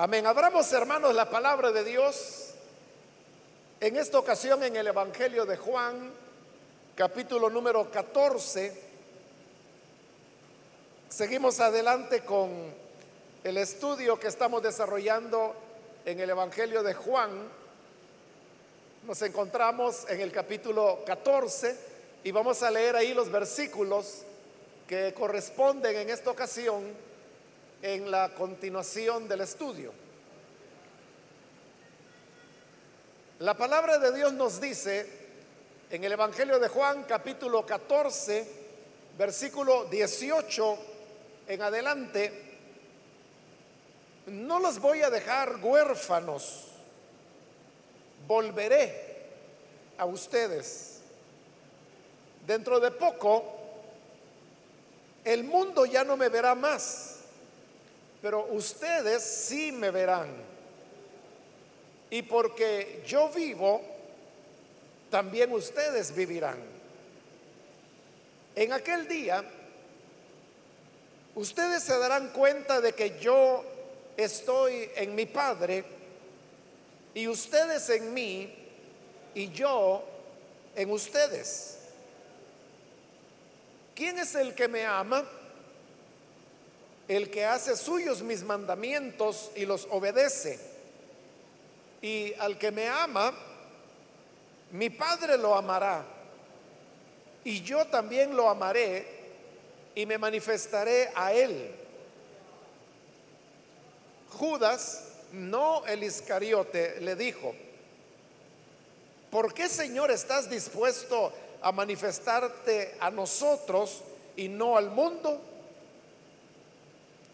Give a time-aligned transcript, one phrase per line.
[0.00, 0.28] Amén.
[0.28, 2.50] Abramos, hermanos, la palabra de Dios.
[3.80, 6.12] En esta ocasión en el Evangelio de Juan,
[6.94, 8.80] capítulo número 14.
[11.08, 12.72] Seguimos adelante con
[13.42, 15.56] el estudio que estamos desarrollando
[16.04, 17.32] en el Evangelio de Juan.
[19.04, 21.76] Nos encontramos en el capítulo 14
[22.22, 24.22] y vamos a leer ahí los versículos
[24.86, 26.84] que corresponden en esta ocasión
[27.82, 29.92] en la continuación del estudio.
[33.40, 35.06] La palabra de Dios nos dice
[35.90, 38.46] en el Evangelio de Juan capítulo 14,
[39.16, 40.78] versículo 18
[41.46, 42.44] en adelante,
[44.26, 46.66] no los voy a dejar huérfanos,
[48.26, 49.06] volveré
[49.96, 51.00] a ustedes.
[52.44, 53.44] Dentro de poco,
[55.24, 57.17] el mundo ya no me verá más
[58.20, 60.28] pero ustedes sí me verán.
[62.10, 63.82] Y porque yo vivo,
[65.10, 66.58] también ustedes vivirán.
[68.56, 69.44] En aquel día,
[71.34, 73.64] ustedes se darán cuenta de que yo
[74.16, 75.84] estoy en mi Padre
[77.14, 78.52] y ustedes en mí
[79.34, 80.02] y yo
[80.74, 81.78] en ustedes.
[83.94, 85.24] ¿Quién es el que me ama?
[87.08, 90.60] El que hace suyos mis mandamientos y los obedece.
[92.02, 93.32] Y al que me ama,
[94.72, 96.04] mi Padre lo amará.
[97.44, 99.06] Y yo también lo amaré
[99.94, 101.74] y me manifestaré a él.
[104.30, 107.54] Judas, no el Iscariote, le dijo,
[109.30, 114.02] ¿por qué Señor estás dispuesto a manifestarte a nosotros
[114.36, 115.47] y no al mundo?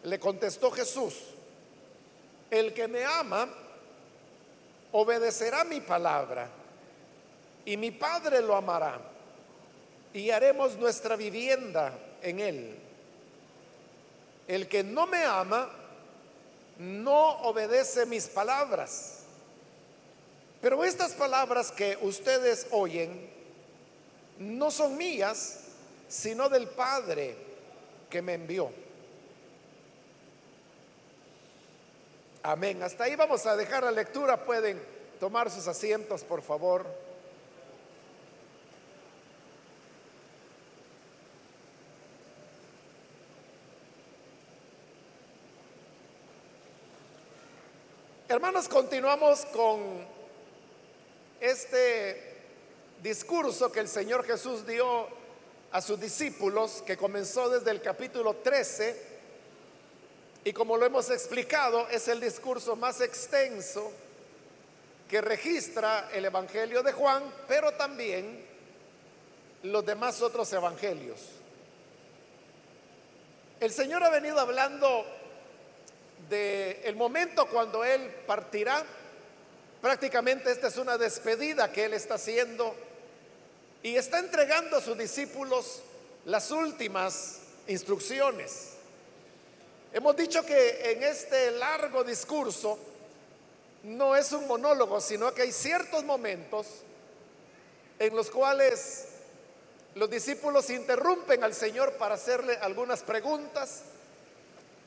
[0.05, 1.15] Le contestó Jesús,
[2.51, 3.49] el que me ama
[4.93, 6.49] obedecerá mi palabra
[7.65, 9.01] y mi Padre lo amará
[10.13, 11.93] y haremos nuestra vivienda
[12.23, 12.79] en él.
[14.47, 15.71] El que no me ama
[16.79, 19.21] no obedece mis palabras.
[20.61, 23.31] Pero estas palabras que ustedes oyen
[24.39, 25.61] no son mías,
[26.09, 27.37] sino del Padre
[28.11, 28.84] que me envió.
[32.47, 32.83] Amén.
[32.83, 34.45] Hasta ahí vamos a dejar la lectura.
[34.45, 34.79] Pueden
[35.19, 36.85] tomar sus asientos, por favor.
[48.29, 50.07] Hermanos, continuamos con
[51.41, 52.43] este
[53.03, 55.09] discurso que el Señor Jesús dio
[55.73, 59.14] a sus discípulos, que comenzó desde el capítulo 13
[60.45, 63.91] y como lo hemos explicado, es el discurso más extenso
[65.09, 68.45] que registra el Evangelio de Juan, pero también
[69.63, 71.21] los demás otros evangelios.
[73.59, 75.07] El Señor ha venido hablando
[76.29, 78.85] de el momento cuando él partirá.
[79.81, 82.75] Prácticamente esta es una despedida que él está haciendo
[83.83, 85.83] y está entregando a sus discípulos
[86.27, 88.74] las últimas instrucciones.
[89.95, 92.77] Hemos dicho que en este largo discurso
[93.85, 96.67] no es un monólogo, sino que hay ciertos momentos
[98.01, 99.07] en los cuales
[99.95, 103.83] los discípulos interrumpen al Señor para hacerle algunas preguntas.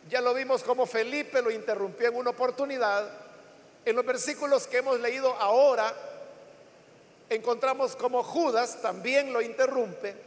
[0.10, 3.10] Ya lo vimos como Felipe lo interrumpió en una oportunidad.
[3.86, 5.96] En los versículos que hemos leído ahora,
[7.30, 10.18] encontramos como Judas también lo interrumpe.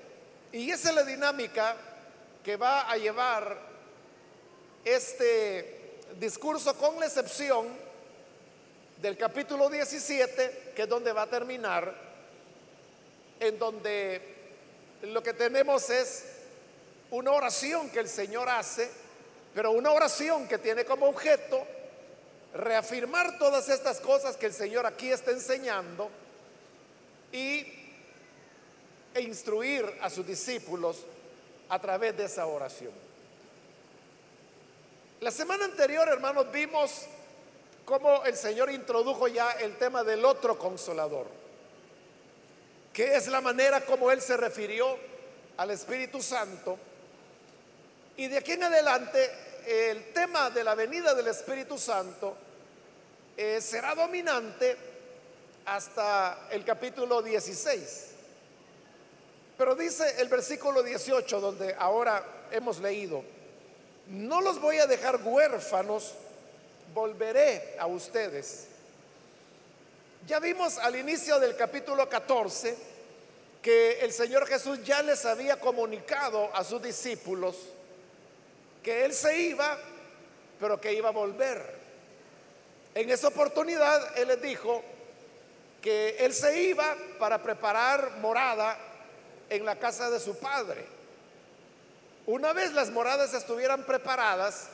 [0.53, 1.77] Y esa es la dinámica
[2.43, 3.70] que va a llevar
[4.85, 7.69] este discurso con la excepción
[9.01, 11.95] del capítulo 17, que es donde va a terminar,
[13.39, 14.21] en donde
[15.03, 16.25] lo que tenemos es
[17.11, 18.91] una oración que el Señor hace,
[19.55, 21.67] pero una oración que tiene como objeto
[22.55, 26.11] reafirmar todas estas cosas que el Señor aquí está enseñando
[27.33, 27.67] y,
[29.15, 31.05] e instruir a sus discípulos
[31.69, 33.10] a través de esa oración.
[35.21, 37.03] La semana anterior, hermanos, vimos
[37.85, 41.27] cómo el Señor introdujo ya el tema del otro consolador,
[42.91, 44.97] que es la manera como Él se refirió
[45.59, 46.79] al Espíritu Santo.
[48.17, 49.31] Y de aquí en adelante,
[49.67, 52.35] el tema de la venida del Espíritu Santo
[53.37, 54.75] eh, será dominante
[55.67, 58.07] hasta el capítulo 16.
[59.59, 63.23] Pero dice el versículo 18, donde ahora hemos leído,
[64.11, 66.15] no los voy a dejar huérfanos,
[66.93, 68.67] volveré a ustedes.
[70.27, 72.77] Ya vimos al inicio del capítulo 14
[73.63, 77.57] que el Señor Jesús ya les había comunicado a sus discípulos
[78.83, 79.79] que Él se iba,
[80.59, 81.79] pero que iba a volver.
[82.95, 84.83] En esa oportunidad Él les dijo
[85.81, 88.77] que Él se iba para preparar morada
[89.49, 91.00] en la casa de su Padre.
[92.31, 94.69] Una vez las moradas estuvieran preparadas,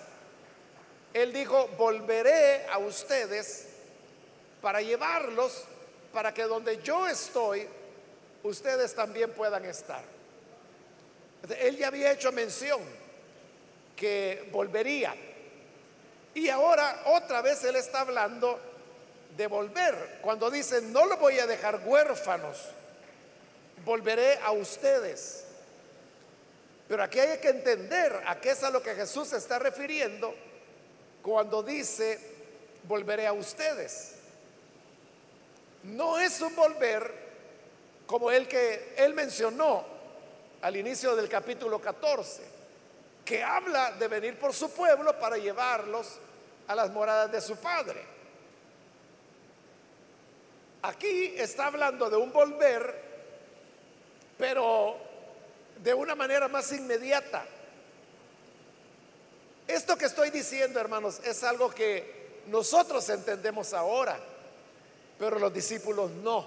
[1.14, 3.68] Él dijo, volveré a ustedes
[4.60, 5.64] para llevarlos,
[6.12, 7.66] para que donde yo estoy,
[8.42, 10.02] ustedes también puedan estar.
[11.58, 12.82] Él ya había hecho mención
[13.96, 15.14] que volvería.
[16.34, 18.60] Y ahora otra vez Él está hablando
[19.34, 20.18] de volver.
[20.20, 22.58] Cuando dice, no lo voy a dejar huérfanos,
[23.82, 25.45] volveré a ustedes.
[26.88, 30.34] Pero aquí hay que entender a qué es a lo que Jesús se está refiriendo
[31.22, 32.20] cuando dice,
[32.84, 34.14] volveré a ustedes.
[35.82, 37.26] No es un volver
[38.06, 39.84] como el que él mencionó
[40.62, 42.42] al inicio del capítulo 14,
[43.24, 46.18] que habla de venir por su pueblo para llevarlos
[46.68, 48.04] a las moradas de su padre.
[50.82, 52.94] Aquí está hablando de un volver,
[54.38, 55.05] pero
[55.82, 57.44] de una manera más inmediata.
[59.66, 64.18] Esto que estoy diciendo, hermanos, es algo que nosotros entendemos ahora
[65.18, 66.46] pero los discípulos no.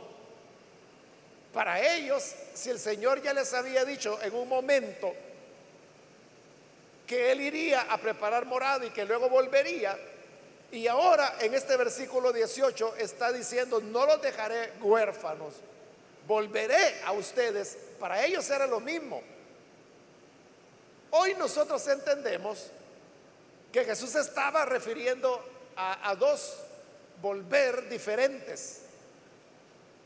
[1.54, 5.12] Para ellos, si el Señor ya les había dicho en un momento
[7.08, 9.98] que Él iría a preparar morada y que luego volvería,
[10.72, 15.56] y ahora en este versículo 18 está diciendo, no los dejaré huérfanos,
[16.30, 17.76] volveré a ustedes.
[18.00, 19.22] Para ellos era lo mismo.
[21.10, 22.68] Hoy nosotros entendemos
[23.72, 25.44] que Jesús estaba refiriendo
[25.76, 26.58] a, dos
[27.20, 28.84] volver diferentes.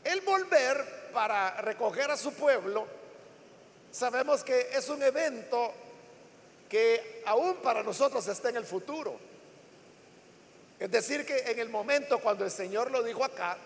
[0.02, 2.86] El volver para recoger a su pueblo,
[3.90, 5.74] sabemos que es un evento
[6.70, 9.18] que aún para nosotros está en el futuro.
[10.78, 13.58] Es decir, que en el momento cuando el Señor lo dijo acá,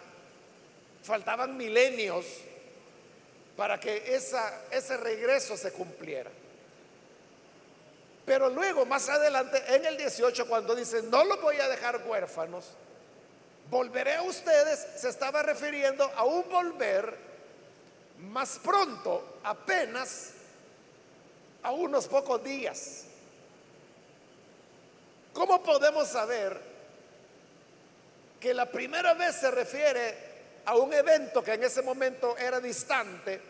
[1.08, 2.26] faltaban milenios
[3.56, 6.30] para que ese regreso se cumpliera.
[8.26, 12.66] Pero luego, más adelante, en el 18, cuando dice, no lo voy a dejar huérfanos,
[13.70, 17.16] volveré a ustedes, se estaba refiriendo a un volver
[18.18, 20.32] más pronto, apenas
[21.62, 23.04] a unos pocos días.
[25.32, 26.60] ¿Cómo podemos saber
[28.38, 30.27] que la primera vez se refiere
[30.68, 33.40] a un evento que en ese momento era distante?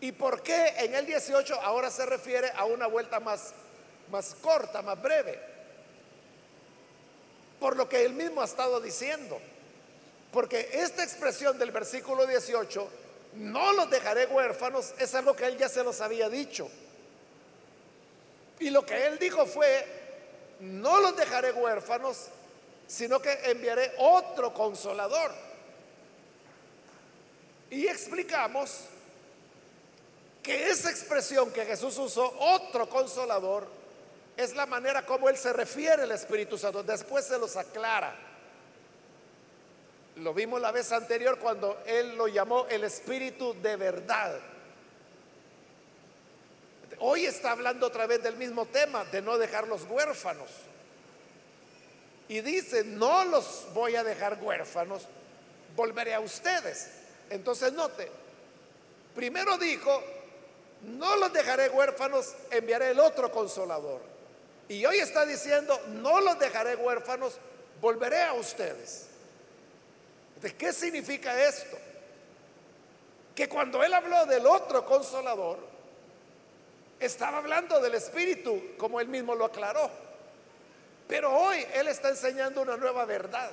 [0.00, 3.54] ¿Y por qué en el 18 ahora se refiere a una vuelta más,
[4.10, 5.54] más corta, más breve?
[7.64, 9.40] por lo que él mismo ha estado diciendo.
[10.32, 12.88] Porque esta expresión del versículo 18,
[13.36, 16.68] no los dejaré huérfanos, es algo que él ya se los había dicho.
[18.60, 19.82] Y lo que él dijo fue,
[20.60, 22.26] no los dejaré huérfanos,
[22.86, 25.32] sino que enviaré otro consolador.
[27.70, 28.80] Y explicamos
[30.42, 33.66] que esa expresión que Jesús usó, otro consolador,
[34.36, 36.82] es la manera como Él se refiere al Espíritu Santo.
[36.82, 38.14] Después se los aclara.
[40.16, 44.38] Lo vimos la vez anterior cuando Él lo llamó el Espíritu de verdad.
[47.00, 50.50] Hoy está hablando otra vez del mismo tema, de no dejar los huérfanos.
[52.34, 55.02] Y dice, no los voy a dejar huérfanos,
[55.76, 56.90] volveré a ustedes.
[57.30, 58.10] Entonces note,
[59.14, 60.02] primero dijo,
[60.82, 64.00] no los dejaré huérfanos, enviaré el otro consolador.
[64.68, 67.38] Y hoy está diciendo, no los dejaré huérfanos,
[67.80, 69.06] volveré a ustedes.
[70.42, 71.78] ¿De qué significa esto?
[73.36, 75.60] Que cuando él habló del otro consolador,
[76.98, 80.03] estaba hablando del Espíritu, como él mismo lo aclaró.
[81.06, 83.50] Pero hoy él está enseñando una nueva verdad.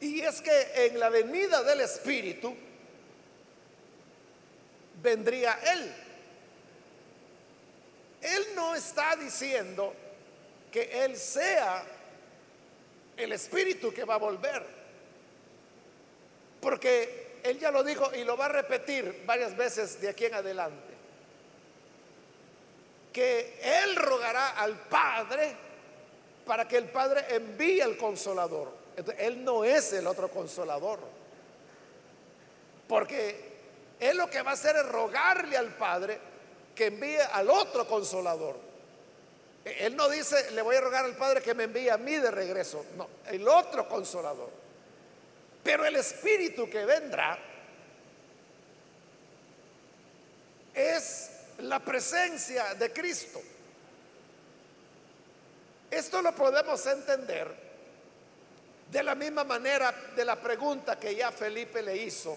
[0.00, 2.54] Y es que en la venida del Espíritu
[5.02, 5.94] vendría él.
[8.24, 9.94] Él no está diciendo
[10.72, 11.84] que Él sea
[13.18, 14.64] el Espíritu que va a volver.
[16.60, 20.34] Porque Él ya lo dijo y lo va a repetir varias veces de aquí en
[20.34, 20.93] adelante.
[23.14, 25.56] Que Él rogará al Padre
[26.44, 28.70] para que el Padre envíe el consolador.
[29.18, 31.00] él no es el otro consolador.
[32.86, 33.52] Porque
[33.98, 36.18] Él lo que va a hacer es rogarle al Padre
[36.74, 38.56] que envíe al otro consolador.
[39.64, 42.30] Él no dice, le voy a rogar al Padre que me envíe a mí de
[42.30, 42.84] regreso.
[42.96, 44.50] No, el otro consolador.
[45.62, 47.38] Pero el Espíritu que vendrá
[50.74, 53.40] es la presencia de Cristo.
[55.90, 57.64] Esto lo podemos entender
[58.90, 62.36] de la misma manera de la pregunta que ya Felipe le hizo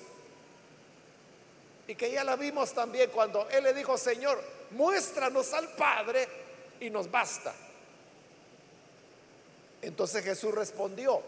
[1.88, 6.27] y que ya la vimos también cuando él le dijo, Señor, muéstranos al Padre
[6.79, 7.53] y nos basta.
[9.81, 11.21] Entonces Jesús respondió,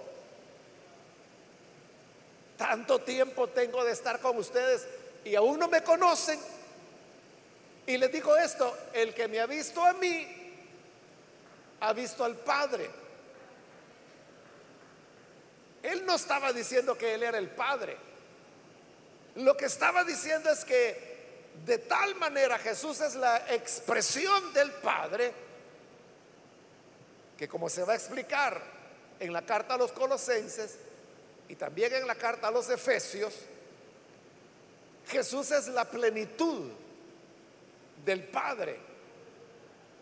[2.58, 4.86] tanto tiempo tengo de estar con ustedes
[5.24, 6.40] y aún no me conocen.
[7.90, 10.28] Y les dijo esto, el que me ha visto a mí,
[11.80, 12.88] ha visto al Padre.
[15.82, 17.98] Él no estaba diciendo que Él era el Padre.
[19.38, 25.34] Lo que estaba diciendo es que de tal manera Jesús es la expresión del Padre,
[27.40, 28.62] que como se va a explicar
[29.20, 30.78] en la carta a los colosenses
[31.48, 33.34] y también en la carta a los efesios,
[35.08, 36.70] Jesús es la plenitud
[38.06, 38.80] del Padre.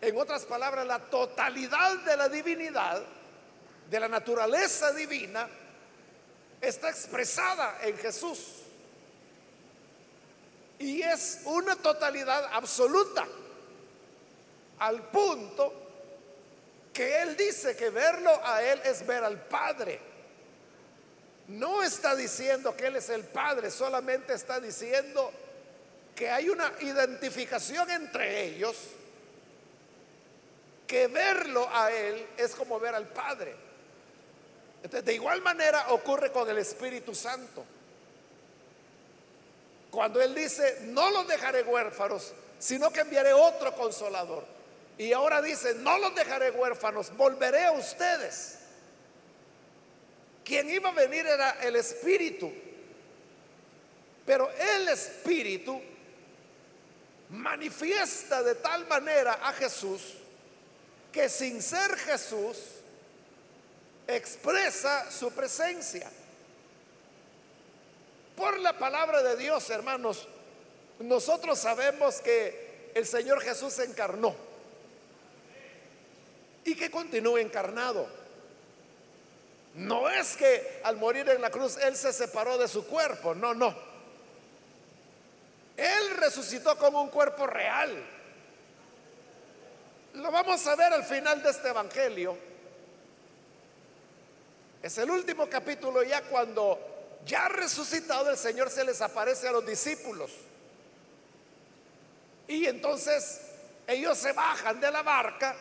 [0.00, 3.02] En otras palabras, la totalidad de la divinidad,
[3.90, 5.48] de la naturaleza divina,
[6.60, 8.62] está expresada en Jesús.
[10.78, 13.26] Y es una totalidad absoluta,
[14.78, 15.72] al punto
[16.92, 20.00] que Él dice que verlo a Él es ver al Padre.
[21.48, 25.32] No está diciendo que Él es el Padre, solamente está diciendo
[26.18, 28.76] que hay una identificación entre ellos,
[30.84, 33.54] que verlo a Él es como ver al Padre.
[34.82, 37.64] Entonces, de igual manera ocurre con el Espíritu Santo.
[39.92, 44.44] Cuando Él dice, no los dejaré huérfanos, sino que enviaré otro consolador.
[44.98, 48.58] Y ahora dice, no los dejaré huérfanos, volveré a ustedes.
[50.44, 52.52] Quien iba a venir era el Espíritu.
[54.26, 55.80] Pero el Espíritu
[57.30, 60.14] manifiesta de tal manera a Jesús
[61.12, 62.56] que sin ser Jesús
[64.06, 66.10] expresa su presencia.
[68.36, 70.28] Por la palabra de Dios, hermanos,
[71.00, 74.34] nosotros sabemos que el Señor Jesús se encarnó
[76.64, 78.08] y que continúa encarnado.
[79.74, 83.54] No es que al morir en la cruz Él se separó de su cuerpo, no,
[83.54, 83.87] no.
[85.78, 88.04] Él resucitó como un cuerpo real.
[90.14, 92.36] Lo vamos a ver al final de este Evangelio.
[94.82, 99.64] Es el último capítulo ya cuando ya resucitado el Señor se les aparece a los
[99.64, 100.32] discípulos.
[102.48, 103.42] Y entonces
[103.86, 105.54] ellos se bajan de la barca,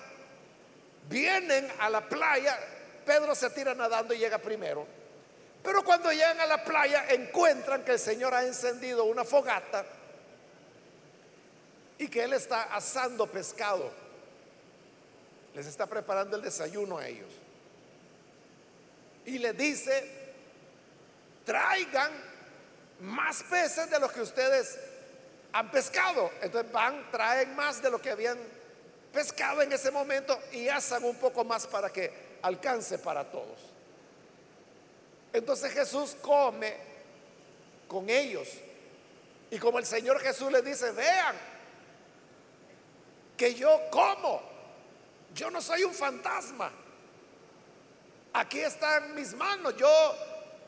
[1.08, 2.58] vienen a la playa,
[3.06, 4.88] Pedro se tira nadando y llega primero.
[5.62, 9.86] Pero cuando llegan a la playa encuentran que el Señor ha encendido una fogata
[11.98, 13.92] y que Él está asando pescado.
[15.54, 17.32] Les está preparando el desayuno a ellos.
[19.26, 20.34] Y le dice,
[21.46, 22.12] traigan
[23.02, 24.78] más peces de los que ustedes
[25.52, 26.32] han pescado.
[26.42, 28.38] Entonces van, traen más de lo que habían
[29.12, 33.60] pescado en ese momento y asan un poco más para que alcance para todos.
[35.34, 36.76] Entonces Jesús come
[37.88, 38.48] con ellos.
[39.50, 41.36] Y como el Señor Jesús les dice, vean,
[43.38, 44.42] que yo como.
[45.34, 46.72] Yo no soy un fantasma.
[48.34, 49.76] Aquí están mis manos.
[49.78, 49.88] Yo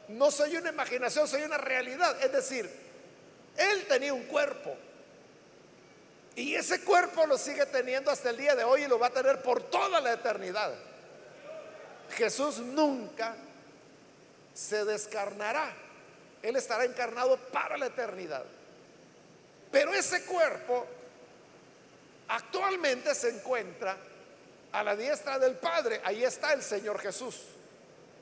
[0.09, 2.21] no soy una imaginación, soy una realidad.
[2.23, 2.69] Es decir,
[3.57, 4.77] él tenía un cuerpo.
[6.35, 9.11] Y ese cuerpo lo sigue teniendo hasta el día de hoy y lo va a
[9.11, 10.73] tener por toda la eternidad.
[12.11, 13.35] Jesús nunca
[14.53, 15.73] se descarnará.
[16.41, 18.45] Él estará encarnado para la eternidad.
[19.71, 20.87] Pero ese cuerpo
[22.29, 23.97] actualmente se encuentra
[24.71, 26.01] a la diestra del Padre.
[26.03, 27.41] Ahí está el Señor Jesús,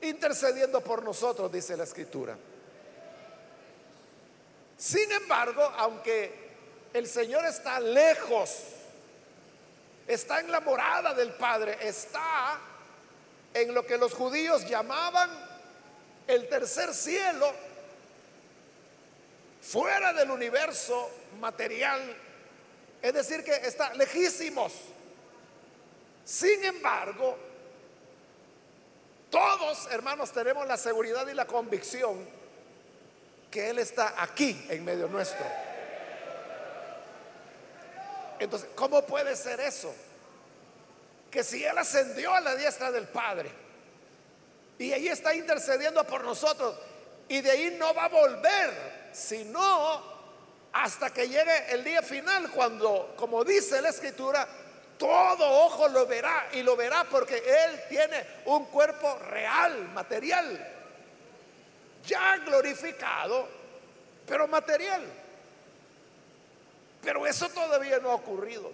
[0.02, 2.36] intercediendo por nosotros, dice la Escritura.
[4.76, 6.48] Sin embargo, aunque
[6.92, 8.62] el Señor está lejos,
[10.06, 12.58] está en la morada del Padre, está
[13.52, 15.30] en lo que los judíos llamaban
[16.26, 17.52] el tercer cielo,
[19.60, 21.10] fuera del universo
[21.40, 22.27] material
[23.02, 24.72] es decir, que está lejísimos.
[26.24, 27.36] Sin embargo,
[29.30, 32.28] todos, hermanos, tenemos la seguridad y la convicción
[33.50, 35.44] que Él está aquí en medio nuestro.
[38.38, 39.94] Entonces, ¿cómo puede ser eso?
[41.30, 43.50] que si Él ascendió a la diestra del Padre
[44.78, 46.76] y ahí está intercediendo por nosotros
[47.28, 50.17] y de ahí no va a volver, sino
[50.72, 54.46] hasta que llegue el día final, cuando, como dice la escritura,
[54.98, 60.74] todo ojo lo verá y lo verá porque Él tiene un cuerpo real, material,
[62.04, 63.48] ya glorificado,
[64.26, 65.04] pero material.
[67.00, 68.70] Pero eso todavía no ha ocurrido.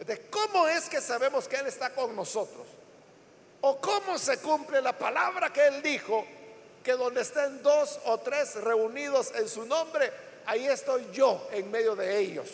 [0.00, 2.66] ¿De cómo es que sabemos que Él está con nosotros?
[3.60, 6.26] ¿O cómo se cumple la palabra que Él dijo?
[6.84, 10.12] Que donde estén dos o tres reunidos en su nombre,
[10.46, 12.48] ahí estoy yo en medio de ellos.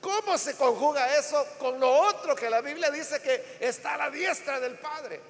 [0.00, 4.10] ¿Cómo se conjuga eso con lo otro que la Biblia dice que está a la
[4.10, 5.20] diestra del Padre?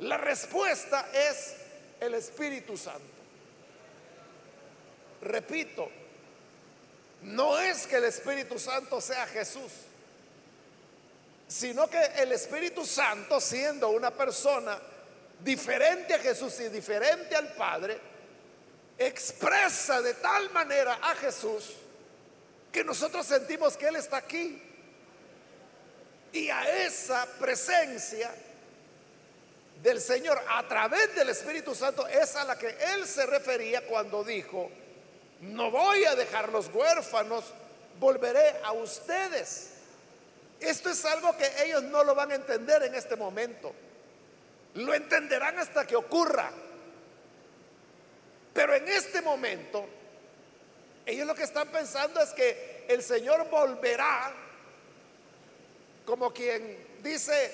[0.00, 1.54] La respuesta es
[2.00, 3.00] el Espíritu Santo.
[5.22, 5.88] Repito,
[7.22, 9.72] no es que el Espíritu Santo sea Jesús,
[11.46, 14.78] sino que el Espíritu Santo, siendo una persona
[15.40, 18.00] diferente a Jesús y diferente al Padre,
[18.98, 21.74] expresa de tal manera a Jesús
[22.72, 24.62] que nosotros sentimos que Él está aquí.
[26.32, 28.34] Y a esa presencia
[29.82, 34.24] del Señor a través del Espíritu Santo es a la que Él se refería cuando
[34.24, 34.70] dijo,
[35.40, 37.44] no voy a dejar los huérfanos,
[37.98, 39.70] volveré a ustedes.
[40.60, 43.72] Esto es algo que ellos no lo van a entender en este momento.
[44.74, 46.50] Lo entenderán hasta que ocurra.
[48.56, 49.86] Pero en este momento,
[51.04, 54.32] ellos lo que están pensando es que el Señor volverá
[56.06, 57.52] como quien dice,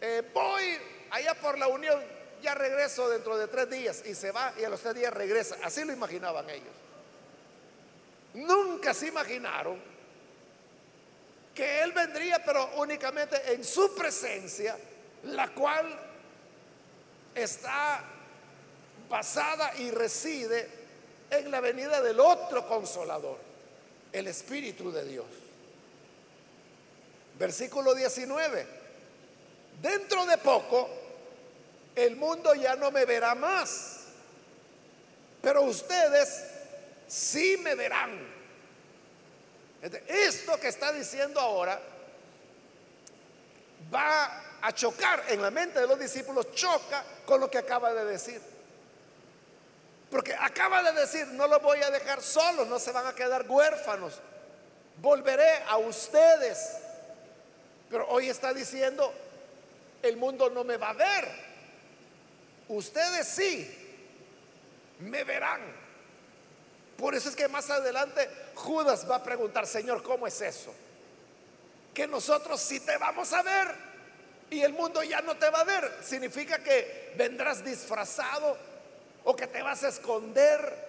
[0.00, 0.76] eh, voy
[1.10, 2.02] allá por la unión,
[2.42, 5.56] ya regreso dentro de tres días y se va y a los tres días regresa.
[5.62, 6.74] Así lo imaginaban ellos.
[8.34, 9.80] Nunca se imaginaron
[11.54, 14.76] que Él vendría, pero únicamente en su presencia,
[15.24, 15.96] la cual
[17.34, 18.17] está
[19.08, 20.68] basada y reside
[21.30, 23.38] en la venida del otro consolador,
[24.12, 25.26] el Espíritu de Dios.
[27.38, 28.66] Versículo 19.
[29.80, 30.88] Dentro de poco,
[31.94, 34.00] el mundo ya no me verá más,
[35.40, 36.44] pero ustedes
[37.06, 38.38] sí me verán.
[40.08, 41.80] Esto que está diciendo ahora
[43.94, 48.04] va a chocar en la mente de los discípulos, choca con lo que acaba de
[48.04, 48.57] decir.
[50.10, 53.44] Porque acaba de decir, no los voy a dejar solos, no se van a quedar
[53.48, 54.20] huérfanos.
[54.96, 56.78] Volveré a ustedes.
[57.90, 59.12] Pero hoy está diciendo,
[60.02, 61.28] el mundo no me va a ver.
[62.68, 63.70] Ustedes sí,
[65.00, 65.60] me verán.
[66.96, 70.74] Por eso es que más adelante Judas va a preguntar, Señor, ¿cómo es eso?
[71.94, 73.74] Que nosotros sí te vamos a ver
[74.50, 75.98] y el mundo ya no te va a ver.
[76.02, 78.56] Significa que vendrás disfrazado
[79.28, 80.88] o que te vas a esconder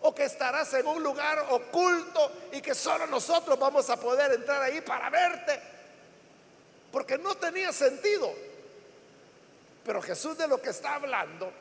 [0.00, 4.60] o que estarás en un lugar oculto y que solo nosotros vamos a poder entrar
[4.60, 5.60] ahí para verte.
[6.90, 8.34] Porque no tenía sentido.
[9.84, 11.52] Pero Jesús de lo que está hablando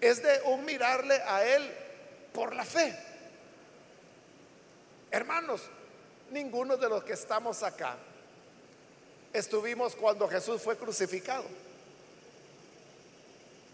[0.00, 1.68] es de un mirarle a Él
[2.32, 2.96] por la fe.
[5.10, 5.62] Hermanos,
[6.30, 7.96] ninguno de los que estamos acá
[9.32, 11.67] estuvimos cuando Jesús fue crucificado.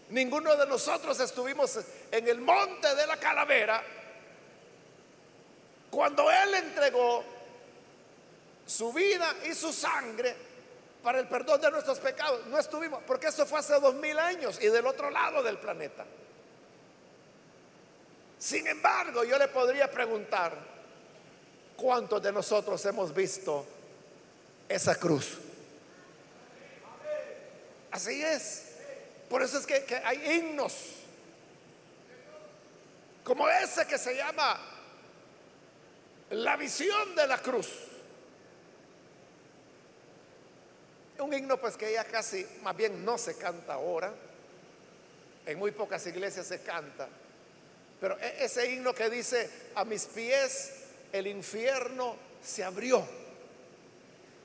[0.09, 1.79] Ninguno de nosotros estuvimos
[2.11, 3.83] en el monte de la calavera
[5.89, 7.23] cuando Él entregó
[8.65, 10.35] su vida y su sangre
[11.01, 12.45] para el perdón de nuestros pecados.
[12.47, 16.05] No estuvimos, porque eso fue hace dos mil años y del otro lado del planeta.
[18.37, 20.55] Sin embargo, yo le podría preguntar,
[21.75, 23.65] ¿cuántos de nosotros hemos visto
[24.67, 25.39] esa cruz?
[27.91, 28.64] Así es.
[29.29, 30.73] Por eso es que, hay himnos
[33.23, 34.59] como ese que se llama
[36.29, 37.69] La visión de la cruz.
[41.17, 44.13] Un himno pues que ya casi, más bien no se canta ahora.
[45.45, 47.07] En muy pocas iglesias se canta.
[47.99, 53.07] Pero e, ese himno que dice, a mis pies el infierno se abrió.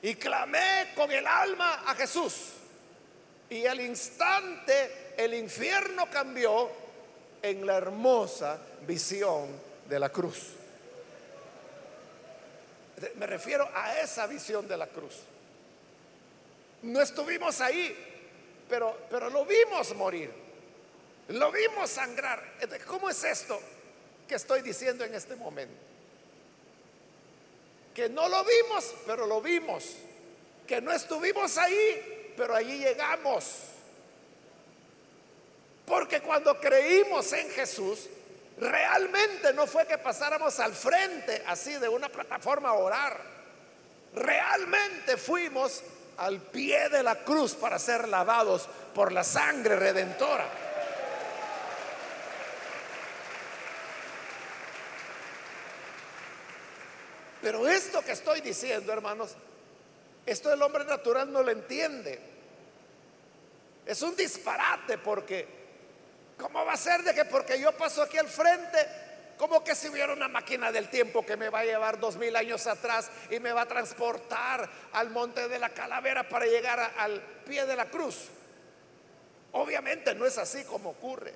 [0.01, 2.53] Y clamé con el alma a Jesús.
[3.51, 6.71] Y al instante el infierno cambió
[7.43, 9.47] en la hermosa visión
[9.87, 10.53] de la cruz.
[13.15, 15.17] Me refiero a esa visión de la cruz.
[16.81, 17.95] No estuvimos ahí,
[18.67, 20.31] pero, pero lo vimos morir.
[21.27, 22.41] Lo vimos sangrar.
[22.87, 23.59] ¿Cómo es esto
[24.27, 25.91] que estoy diciendo en este momento?
[27.93, 29.95] que no lo vimos, pero lo vimos,
[30.67, 33.45] que no estuvimos ahí, pero allí llegamos.
[35.85, 38.07] Porque cuando creímos en Jesús,
[38.57, 43.19] realmente no fue que pasáramos al frente así de una plataforma a orar.
[44.13, 45.83] Realmente fuimos
[46.17, 50.45] al pie de la cruz para ser lavados por la sangre redentora.
[57.41, 59.35] Pero esto que estoy diciendo, hermanos,
[60.25, 62.19] esto el hombre natural no lo entiende.
[63.85, 65.47] Es un disparate porque,
[66.37, 68.77] ¿cómo va a ser de que porque yo paso aquí al frente,
[69.37, 72.35] como que si hubiera una máquina del tiempo que me va a llevar dos mil
[72.35, 77.19] años atrás y me va a transportar al monte de la calavera para llegar al
[77.45, 78.27] pie de la cruz?
[79.53, 81.33] Obviamente no es así como ocurre.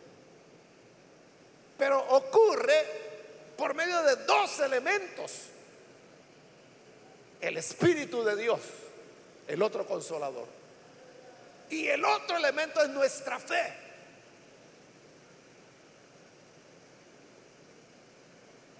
[1.77, 2.85] Pero ocurre
[3.57, 5.49] por medio de dos elementos
[7.47, 8.59] el Espíritu de Dios,
[9.47, 10.47] el otro consolador.
[11.69, 13.73] Y el otro elemento es nuestra fe.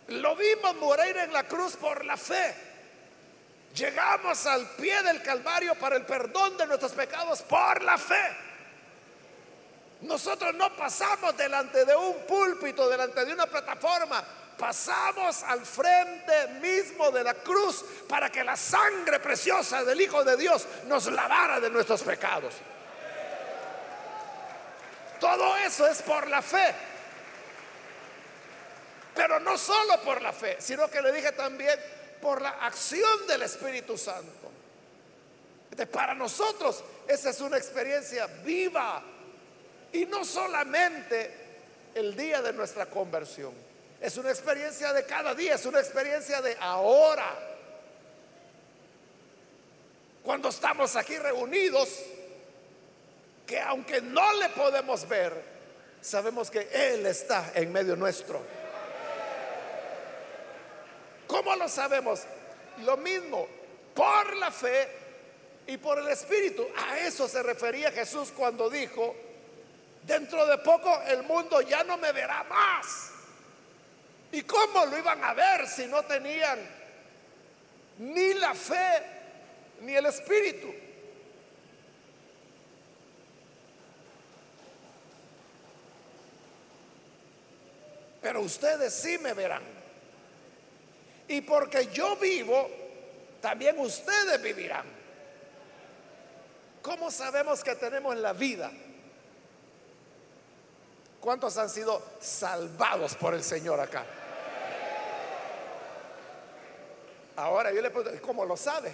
[0.07, 2.55] Lo vimos morir en la cruz por la fe.
[3.75, 8.37] Llegamos al pie del Calvario para el perdón de nuestros pecados por la fe.
[10.01, 14.23] Nosotros no pasamos delante de un púlpito, delante de una plataforma
[14.57, 20.37] pasamos al frente mismo de la cruz para que la sangre preciosa del Hijo de
[20.37, 22.53] Dios nos lavara de nuestros pecados.
[25.19, 26.73] Todo eso es por la fe.
[29.13, 31.79] Pero no solo por la fe, sino que le dije también
[32.21, 34.51] por la acción del Espíritu Santo.
[35.91, 39.03] para nosotros esa es una experiencia viva
[39.91, 41.45] y no solamente
[41.93, 43.64] el día de nuestra conversión.
[44.01, 47.33] Es una experiencia de cada día, es una experiencia de ahora.
[50.23, 52.03] Cuando estamos aquí reunidos,
[53.45, 55.33] que aunque no le podemos ver,
[56.01, 58.41] sabemos que Él está en medio nuestro.
[61.27, 62.21] ¿Cómo lo sabemos?
[62.83, 63.47] Lo mismo,
[63.93, 64.89] por la fe
[65.67, 66.67] y por el Espíritu.
[66.75, 69.15] A eso se refería Jesús cuando dijo,
[70.03, 73.14] dentro de poco el mundo ya no me verá más
[74.35, 76.59] ¿Y cómo lo iban a ver si no tenían
[77.99, 79.01] ni la fe
[79.79, 80.73] ni el espíritu?
[88.21, 89.63] Pero ustedes sí me verán.
[91.29, 92.69] Y porque yo vivo,
[93.39, 94.85] también ustedes vivirán.
[96.81, 98.69] ¿Cómo sabemos que tenemos la vida?
[101.21, 104.05] ¿Cuántos han sido salvados por el Señor acá?
[107.35, 108.91] Ahora yo le pregunto, ¿cómo lo sabe?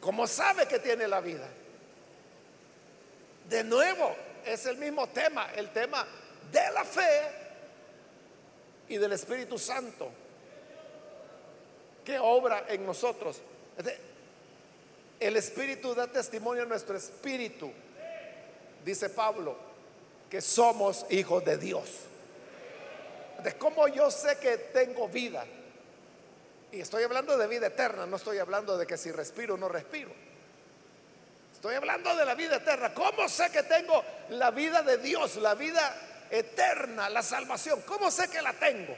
[0.00, 1.48] ¿Cómo sabe que tiene la vida?
[3.48, 6.06] De nuevo, es el mismo tema, el tema
[6.52, 7.20] de la fe
[8.88, 10.10] y del Espíritu Santo
[12.04, 13.40] que obra en nosotros.
[15.18, 17.72] El Espíritu da testimonio a nuestro espíritu,
[18.84, 19.56] dice Pablo,
[20.28, 21.88] que somos hijos de Dios.
[23.42, 25.46] De cómo yo sé que tengo vida.
[26.74, 29.68] Y estoy hablando de vida eterna, no estoy hablando de que si respiro o no
[29.68, 30.10] respiro.
[31.52, 32.92] Estoy hablando de la vida eterna.
[32.92, 37.82] ¿Cómo sé que tengo la vida de Dios, la vida eterna, la salvación?
[37.82, 38.96] ¿Cómo sé que la tengo?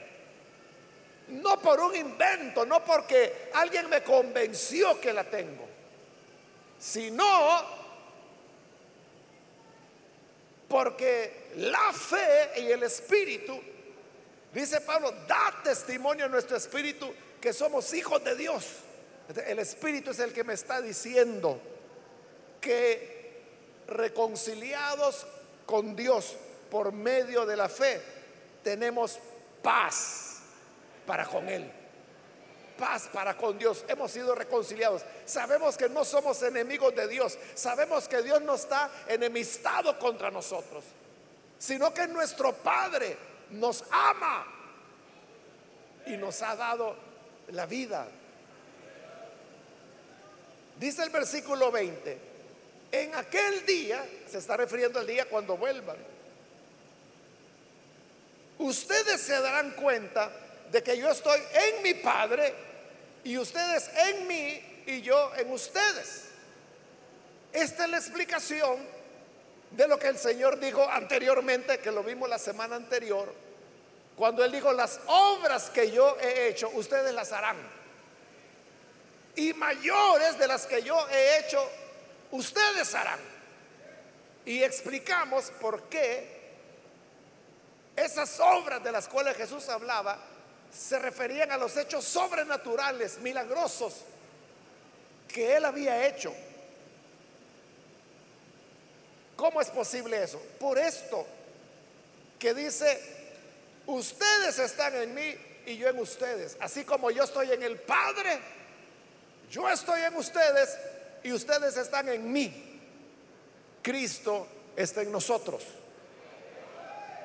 [1.28, 5.68] No por un invento, no porque alguien me convenció que la tengo,
[6.78, 7.62] sino
[10.66, 13.60] porque la fe y el espíritu,
[14.54, 17.12] dice Pablo, da testimonio a nuestro espíritu
[17.46, 18.66] que somos hijos de Dios.
[19.46, 21.60] El Espíritu es el que me está diciendo
[22.60, 23.44] que
[23.86, 25.24] reconciliados
[25.64, 26.34] con Dios
[26.68, 28.02] por medio de la fe,
[28.64, 29.20] tenemos
[29.62, 30.38] paz
[31.06, 31.70] para con Él.
[32.76, 33.84] Paz para con Dios.
[33.86, 35.02] Hemos sido reconciliados.
[35.24, 37.38] Sabemos que no somos enemigos de Dios.
[37.54, 40.82] Sabemos que Dios no está enemistado contra nosotros,
[41.60, 43.16] sino que nuestro Padre
[43.50, 44.48] nos ama
[46.06, 47.06] y nos ha dado
[47.48, 48.06] la vida.
[50.78, 52.18] Dice el versículo 20,
[52.92, 55.96] en aquel día, se está refiriendo al día cuando vuelvan,
[58.58, 60.30] ustedes se darán cuenta
[60.70, 62.54] de que yo estoy en mi Padre
[63.24, 66.24] y ustedes en mí y yo en ustedes.
[67.52, 68.76] Esta es la explicación
[69.70, 73.32] de lo que el Señor dijo anteriormente, que lo vimos la semana anterior,
[74.16, 77.56] cuando él dijo, las obras que yo he hecho, ustedes las harán.
[79.36, 81.62] y mayores de las que yo he hecho,
[82.30, 83.20] ustedes harán.
[84.46, 86.36] Y explicamos por qué
[87.94, 90.18] esas obras de las cuales Jesús hablaba
[90.72, 93.94] se referían a los hechos sobrenaturales, milagrosos,
[95.28, 96.34] que él había hecho.
[99.36, 100.40] ¿Cómo es posible eso?
[100.58, 101.26] Por esto
[102.38, 103.15] que dice,
[103.86, 105.34] ustedes están en mí
[105.66, 108.40] y yo en ustedes, así como yo estoy en el Padre,
[109.50, 110.78] yo estoy en ustedes
[111.22, 112.80] y ustedes están en mí.
[113.82, 114.46] Cristo
[114.76, 115.62] está en nosotros.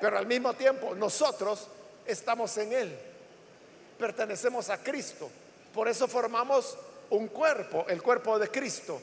[0.00, 1.68] Pero al mismo tiempo nosotros
[2.06, 2.98] estamos en Él.
[3.98, 5.30] Pertenecemos a Cristo.
[5.72, 6.76] Por eso formamos
[7.10, 9.00] un cuerpo, el cuerpo de Cristo,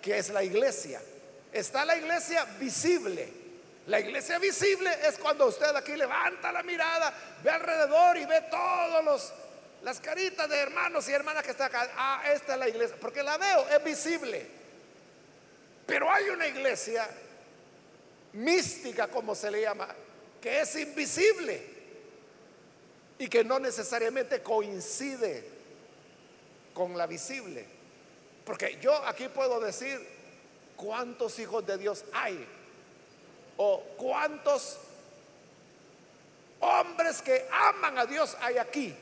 [0.00, 1.00] que es la iglesia.
[1.52, 3.39] Está la iglesia visible.
[3.86, 7.12] La iglesia visible es cuando usted aquí levanta la mirada,
[7.42, 9.32] ve alrededor y ve todos los
[9.82, 11.90] las caritas de hermanos y hermanas que están acá.
[11.96, 14.46] Ah, esta es la iglesia, porque la veo, es visible.
[15.86, 17.08] Pero hay una iglesia
[18.34, 19.88] mística, como se le llama,
[20.40, 21.62] que es invisible
[23.18, 25.44] y que no necesariamente coincide
[26.74, 27.66] con la visible.
[28.44, 29.98] Porque yo aquí puedo decir
[30.76, 32.46] cuántos hijos de Dios hay
[33.62, 34.78] o cuántos
[36.60, 38.96] hombres que aman a Dios hay aquí.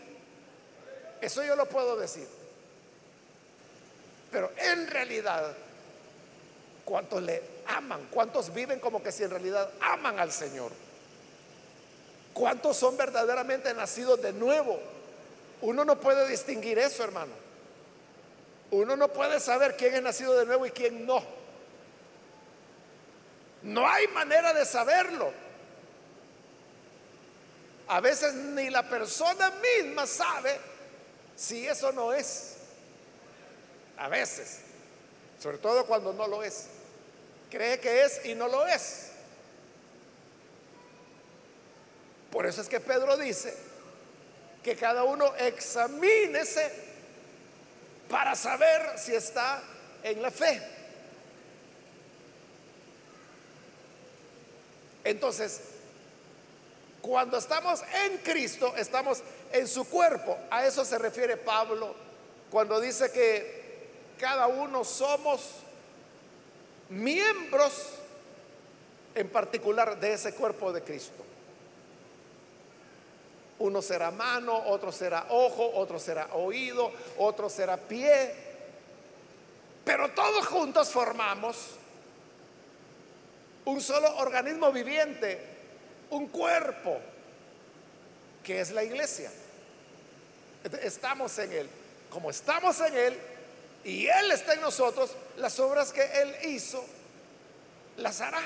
[1.20, 2.26] Eso yo lo puedo decir.
[4.32, 5.54] Pero en realidad,
[6.84, 8.08] ¿cuántos le aman?
[8.10, 10.72] ¿Cuántos viven como que si en realidad aman al Señor?
[12.34, 14.80] ¿Cuántos son verdaderamente nacidos de nuevo?
[15.60, 17.32] Uno no puede distinguir eso, hermano.
[18.72, 21.37] Uno no puede saber quién es nacido de nuevo y quién no.
[23.62, 25.32] No hay manera de saberlo.
[27.88, 30.58] A veces ni la persona misma sabe
[31.34, 32.56] si eso no es.
[33.96, 34.60] A veces.
[35.40, 36.66] Sobre todo cuando no lo es.
[37.50, 39.12] Cree que es y no lo es.
[42.30, 43.56] Por eso es que Pedro dice
[44.62, 46.70] que cada uno examínese
[48.10, 49.62] para saber si está
[50.02, 50.77] en la fe.
[55.08, 55.62] Entonces,
[57.00, 60.36] cuando estamos en Cristo, estamos en su cuerpo.
[60.50, 61.94] A eso se refiere Pablo
[62.50, 65.40] cuando dice que cada uno somos
[66.90, 67.94] miembros
[69.14, 71.24] en particular de ese cuerpo de Cristo.
[73.60, 78.34] Uno será mano, otro será ojo, otro será oído, otro será pie.
[79.86, 81.78] Pero todos juntos formamos
[83.68, 85.38] un solo organismo viviente,
[86.08, 86.98] un cuerpo,
[88.42, 89.30] que es la iglesia.
[90.82, 91.68] Estamos en Él.
[92.08, 93.18] Como estamos en Él
[93.84, 96.82] y Él está en nosotros, las obras que Él hizo,
[97.98, 98.40] las hará.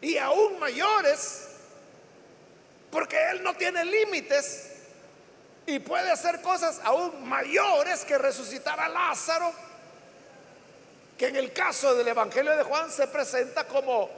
[0.00, 1.48] Y aún mayores
[2.92, 4.70] porque Él no tiene límites
[5.66, 9.52] y puede hacer cosas aún mayores que resucitar a Lázaro,
[11.20, 14.08] que en el caso del Evangelio de Juan se presenta como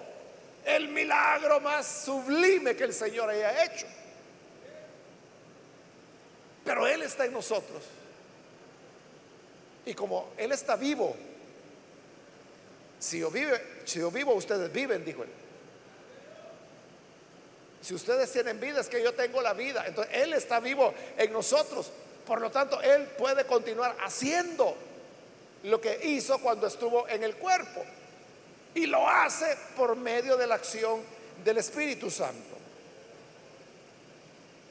[0.64, 3.86] el milagro más sublime que el Señor haya hecho.
[6.64, 7.82] Pero Él está en nosotros.
[9.84, 11.16] Y como Él está vivo,
[13.00, 13.32] si yo,
[13.84, 15.30] si yo vivo, ustedes viven, dijo Él.
[17.80, 19.84] Si ustedes tienen vida, es que yo tengo la vida.
[19.88, 21.90] Entonces, Él está vivo en nosotros.
[22.24, 24.76] Por lo tanto, Él puede continuar haciendo
[25.64, 27.84] lo que hizo cuando estuvo en el cuerpo.
[28.74, 31.00] Y lo hace por medio de la acción
[31.44, 32.56] del Espíritu Santo.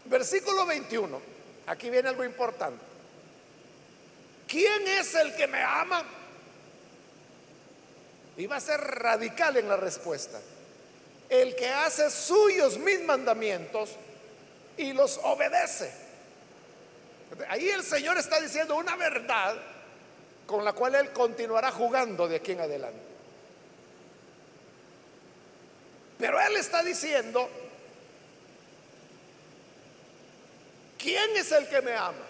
[0.06, 1.21] Versículo 21.
[1.67, 2.84] Aquí viene algo importante.
[4.47, 6.04] ¿Quién es el que me ama?
[8.38, 10.39] Y va a ser radical en la respuesta
[11.32, 13.91] el que hace suyos mis mandamientos
[14.75, 15.89] y los obedece.
[17.47, 19.56] Ahí el Señor está diciendo una verdad
[20.52, 23.00] con la cual Él continuará jugando de aquí en adelante.
[26.20, 27.50] Pero Él está diciendo,
[31.00, 32.26] ¿quién es el que me ama?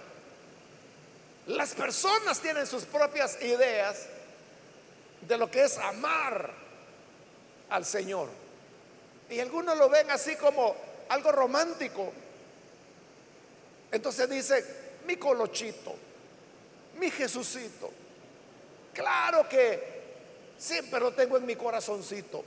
[1.47, 4.05] Las personas tienen sus propias ideas
[5.21, 6.53] de lo que es amar
[7.69, 8.29] al Señor.
[9.29, 10.75] Y algunos lo ven así como
[11.09, 12.13] algo romántico.
[13.91, 14.65] Entonces dice,
[15.07, 15.95] mi colochito,
[16.99, 17.91] mi Jesucito.
[18.93, 20.01] Claro que
[20.57, 22.43] siempre lo tengo en mi corazoncito.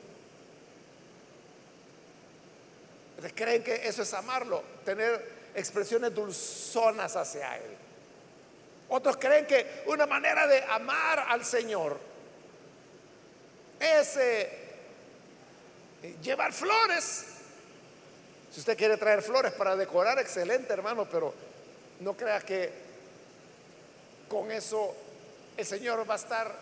[3.35, 4.63] ¿Creen que eso es amarlo?
[4.85, 7.77] Tener expresiones dulzonas hacia Él.
[8.89, 11.99] Otros creen que una manera de amar al Señor
[13.81, 14.59] es eh,
[16.23, 17.27] llevar flores.
[18.53, 21.35] Si usted quiere traer flores para decorar, excelente hermano, pero
[22.01, 22.71] no crea que
[24.29, 24.95] con eso
[25.57, 26.55] el Señor va a estar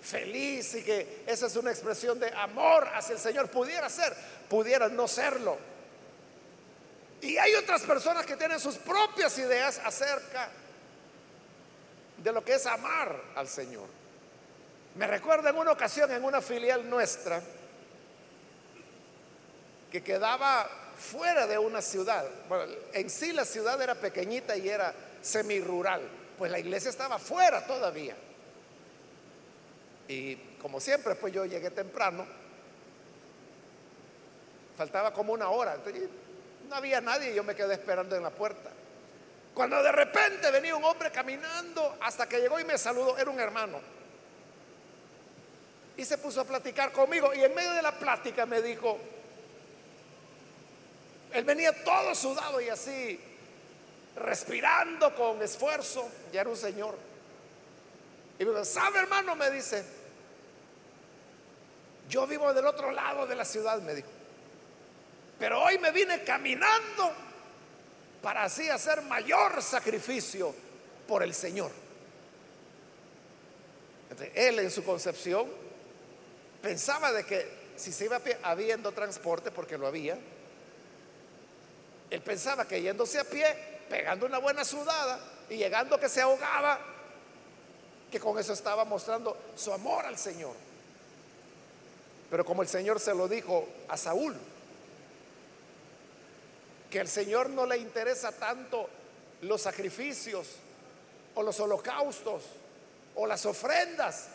[0.00, 3.50] feliz y que esa es una expresión de amor hacia el Señor.
[3.50, 4.14] Pudiera ser,
[4.48, 5.58] pudiera no serlo.
[7.20, 10.50] Y hay otras personas que tienen sus propias ideas acerca
[12.16, 13.86] de lo que es amar al Señor.
[14.94, 17.40] Me recuerdo en una ocasión en una filial nuestra
[19.90, 22.24] que quedaba fuera de una ciudad.
[22.48, 26.02] Bueno, en sí la ciudad era pequeñita y era semirural,
[26.38, 28.16] pues la iglesia estaba fuera todavía.
[30.06, 32.24] Y como siempre, pues yo llegué temprano.
[34.76, 35.76] Faltaba como una hora.
[36.68, 38.70] no había nadie y yo me quedé esperando en la puerta.
[39.52, 43.40] Cuando de repente venía un hombre caminando hasta que llegó y me saludó, era un
[43.40, 43.80] hermano.
[45.96, 48.98] Y se puso a platicar conmigo y en medio de la plática me dijo,
[51.32, 53.20] él venía todo sudado y así,
[54.18, 56.96] respirando con esfuerzo, ya era un señor.
[58.38, 59.34] Y me dijo, ¿sabe hermano?
[59.34, 59.84] Me dice,
[62.08, 64.08] yo vivo del otro lado de la ciudad, me dijo.
[65.38, 67.12] Pero hoy me vine caminando
[68.22, 70.54] para así hacer mayor sacrificio
[71.06, 71.70] por el Señor.
[74.34, 75.46] él en su concepción
[76.60, 80.18] pensaba de que si se iba habiendo transporte, porque lo había,
[82.10, 86.78] él pensaba que yéndose a pie, pegando una buena sudada y llegando que se ahogaba,
[88.10, 90.54] que con eso estaba mostrando su amor al Señor.
[92.30, 94.36] Pero como el Señor se lo dijo a Saúl,
[96.90, 98.88] que al Señor no le interesa tanto
[99.42, 100.46] los sacrificios
[101.34, 102.42] o los holocaustos
[103.14, 104.28] o las ofrendas,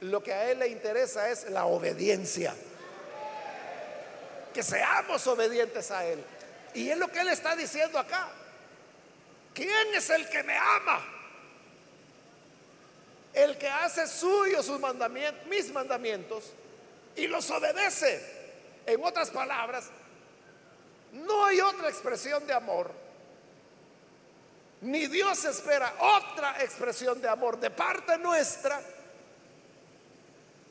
[0.00, 2.54] lo que a Él le interesa es la obediencia.
[4.52, 6.22] Que seamos obedientes a Él.
[6.74, 8.30] Y es lo que Él está diciendo acá.
[9.54, 11.04] ¿Quién es el que me ama?
[13.32, 16.52] El que hace suyo sus mandamientos, mis mandamientos
[17.16, 18.42] y los obedece.
[18.86, 19.90] En otras palabras,
[21.12, 22.90] no hay otra expresión de amor.
[24.80, 28.80] Ni Dios espera otra expresión de amor de parte nuestra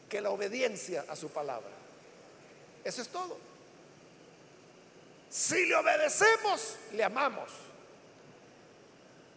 [0.09, 1.69] que la obediencia a su palabra.
[2.83, 3.37] Eso es todo.
[5.29, 7.49] Si le obedecemos, le amamos.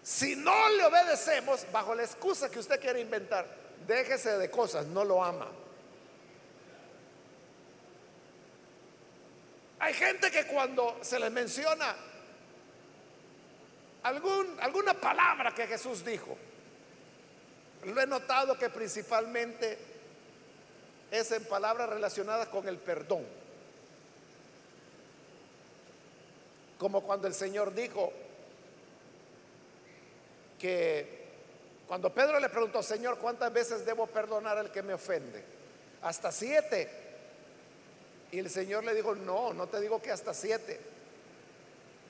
[0.04, 3.46] Si no le obedecemos, bajo la excusa que usted quiere inventar,
[3.86, 5.48] déjese de cosas, no lo ama.
[9.78, 11.96] Hay gente que cuando se les menciona
[14.02, 16.36] alguna palabra que Jesús dijo,
[17.84, 19.78] lo he notado que principalmente
[21.10, 23.24] es en palabras relacionadas con el perdón.
[26.76, 28.12] Como cuando el Señor dijo
[30.64, 31.06] que
[31.86, 35.44] cuando Pedro le preguntó, Señor, ¿cuántas veces debo perdonar al que me ofende?
[36.00, 36.88] Hasta siete.
[38.32, 40.80] Y el Señor le dijo, no, no te digo que hasta siete.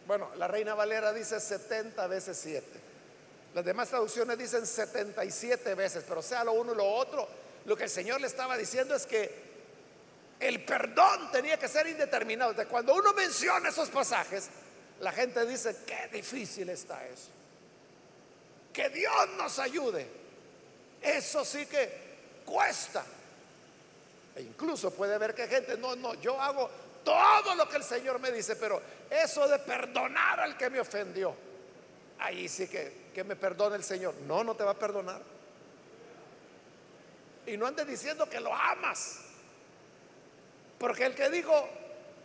[0.06, 2.78] Bueno, la Reina Valera dice 70 veces siete.
[3.54, 7.26] Las demás traducciones dicen 77 veces, pero sea lo uno y lo otro,
[7.64, 9.34] lo que el Señor le estaba diciendo es que
[10.38, 12.54] el perdón tenía que ser indeterminado.
[12.54, 14.48] De cuando uno menciona esos pasajes,
[15.00, 17.30] la gente dice, qué difícil está eso.
[18.74, 20.06] Que Dios nos ayude.
[21.00, 23.04] Eso sí que cuesta.
[24.36, 26.68] E incluso puede ver que gente, no, no, yo hago
[27.04, 31.34] todo lo que el Señor me dice, pero eso de perdonar al que me ofendió,
[32.18, 34.14] ahí sí que, que me perdone el Señor.
[34.26, 35.22] No, no te va a perdonar.
[37.46, 39.20] Y no andes diciendo que lo amas.
[40.78, 41.68] Porque el que dijo,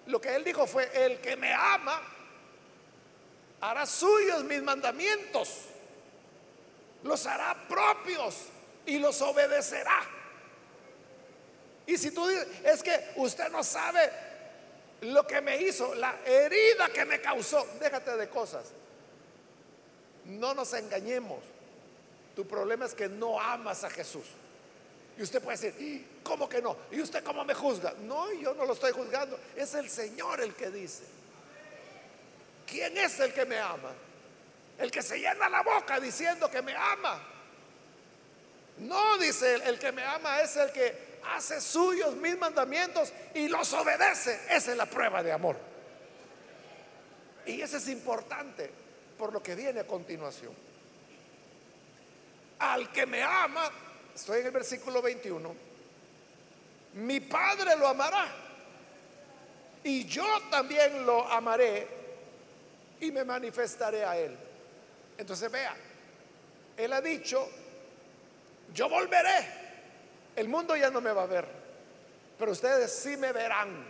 [0.07, 2.02] lo que él dijo fue, el que me ama
[3.62, 5.65] hará suyos mis mandamientos,
[7.04, 8.35] los hará propios
[8.85, 10.02] y los obedecerá.
[11.85, 14.12] Y si tú dices, es que usted no sabe
[15.02, 18.65] lo que me hizo, la herida que me causó, déjate de cosas.
[20.25, 21.39] No nos engañemos.
[22.35, 24.25] Tu problema es que no amas a Jesús.
[25.17, 26.77] Y usted puede decir, ¿cómo que no?
[26.91, 27.93] ¿Y usted cómo me juzga?
[28.04, 29.39] No, yo no lo estoy juzgando.
[29.56, 31.04] Es el Señor el que dice.
[32.65, 33.91] ¿Quién es el que me ama?
[34.80, 37.21] El que se llena la boca diciendo que me ama.
[38.77, 43.71] No, dice el que me ama es el que hace suyos mis mandamientos y los
[43.73, 44.40] obedece.
[44.50, 45.58] Esa es la prueba de amor.
[47.46, 48.71] Y eso es importante
[49.17, 50.54] por lo que viene a continuación.
[52.60, 53.71] al que me ama,
[54.13, 55.56] estoy en el versículo 21,
[56.96, 58.27] mi Padre lo amará
[59.84, 61.88] y yo también lo amaré
[63.00, 64.48] y me manifestaré a él.
[65.19, 65.75] Entonces vea,
[66.77, 67.45] él ha dicho,
[68.73, 69.45] yo volveré,
[70.33, 71.45] el mundo ya no me va a ver,
[72.37, 73.85] pero ustedes sí me verán.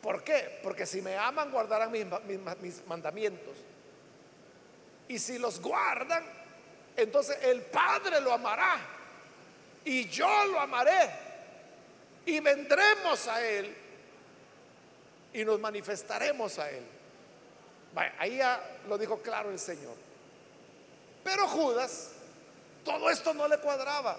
[0.00, 0.60] ¿Por qué?
[0.62, 2.06] Porque si me aman guardarán mis,
[2.60, 3.56] mis mandamientos.
[5.08, 6.24] Y si los guardan,
[6.96, 8.76] entonces el Padre lo amará
[9.84, 11.10] y yo lo amaré
[12.26, 13.74] y vendremos a Él
[15.32, 16.84] y nos manifestaremos a Él.
[18.20, 20.11] ahí ya lo dijo claro el Señor.
[21.24, 22.08] Pero Judas,
[22.84, 24.18] todo esto no le cuadraba.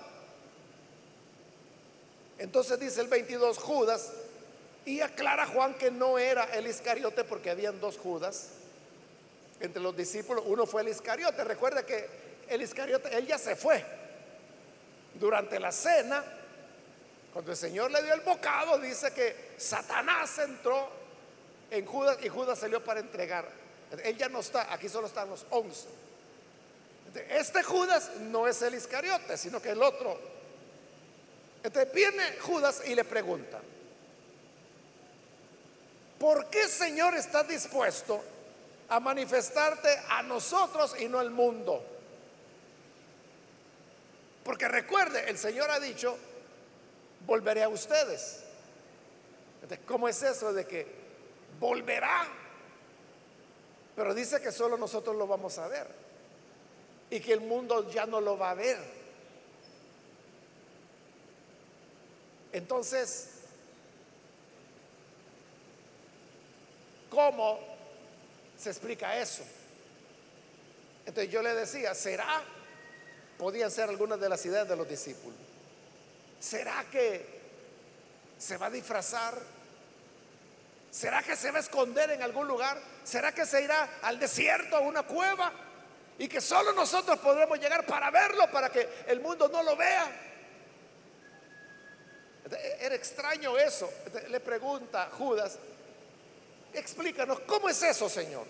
[2.38, 4.12] Entonces dice el 22, Judas,
[4.86, 8.50] y aclara Juan que no era el Iscariote porque habían dos Judas
[9.60, 10.44] entre los discípulos.
[10.48, 11.44] Uno fue el Iscariote.
[11.44, 12.08] Recuerda que
[12.50, 13.84] el Iscariote, él ya se fue.
[15.14, 16.24] Durante la cena,
[17.32, 20.90] cuando el Señor le dio el bocado, dice que Satanás entró
[21.72, 23.48] en Judas y Judas salió para entregar.
[24.04, 25.88] Él ya no está, aquí solo están los once.
[27.14, 30.20] Este Judas no es el Iscariote, sino que el otro.
[31.64, 33.62] Entonces viene Judas y le pregunta,
[36.20, 38.22] ¿por qué Señor está dispuesto
[38.90, 41.86] a manifestarte a nosotros y no al mundo?
[44.44, 46.18] Porque recuerde, el Señor ha dicho,
[47.26, 48.44] volveré a ustedes.
[49.86, 50.86] ¿Cómo es eso de que
[51.60, 52.28] volverá?
[53.96, 56.03] Pero dice que solo nosotros lo vamos a ver
[57.10, 58.78] y que el mundo ya no lo va a ver.
[62.52, 63.30] Entonces,
[67.10, 67.60] ¿cómo
[68.58, 69.44] se explica eso?
[71.06, 72.44] Entonces yo le decía, ¿será?
[73.38, 75.38] Podían ser algunas de las ideas de los discípulos.
[76.40, 77.26] ¿Será que
[78.38, 79.38] se va a disfrazar?
[80.92, 82.80] ¿Será que se va a esconder en algún lugar?
[83.04, 85.52] ¿Será que se irá al desierto, a una cueva?
[86.20, 90.12] Y que solo nosotros podremos llegar para verlo, para que el mundo no lo vea.
[92.80, 93.90] Era extraño eso.
[94.30, 95.58] Le pregunta Judas,
[96.74, 98.46] explícanos, ¿cómo es eso, Señor?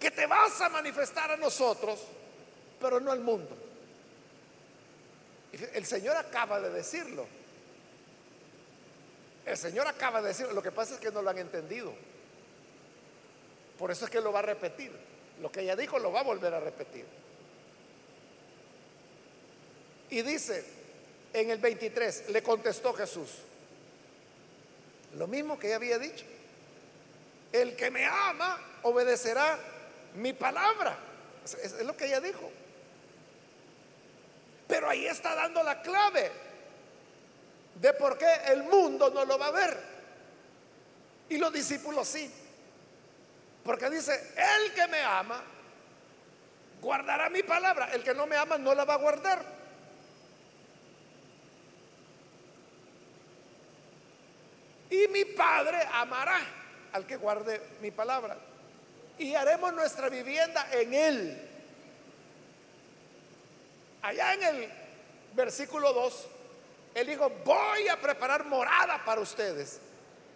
[0.00, 2.00] Que te vas a manifestar a nosotros,
[2.80, 3.56] pero no al mundo.
[5.72, 7.26] El Señor acaba de decirlo.
[9.44, 10.52] El Señor acaba de decirlo.
[10.52, 11.92] Lo que pasa es que no lo han entendido.
[13.78, 14.92] Por eso es que lo va a repetir.
[15.40, 17.04] Lo que ella dijo lo va a volver a repetir.
[20.10, 20.64] Y dice
[21.32, 23.30] en el 23, le contestó Jesús,
[25.16, 26.24] lo mismo que ella había dicho.
[27.52, 29.58] El que me ama obedecerá
[30.14, 30.96] mi palabra.
[31.44, 32.50] Es, lo que ella dijo.
[34.66, 36.30] Pero ahí está dando la clave
[37.80, 39.80] de por qué el mundo no lo va a ver.
[41.28, 42.30] Y los discípulos sí.
[43.64, 45.42] Porque dice, el que me ama,
[46.80, 47.90] guardará mi palabra.
[47.92, 49.42] El que no me ama no la va a guardar.
[54.90, 56.38] Y mi Padre amará
[56.92, 58.36] al que guarde mi palabra.
[59.18, 61.50] Y haremos nuestra vivienda en él.
[64.02, 64.72] Allá en el
[65.34, 66.26] versículo 2,
[66.94, 69.80] él dijo, voy a preparar morada para ustedes.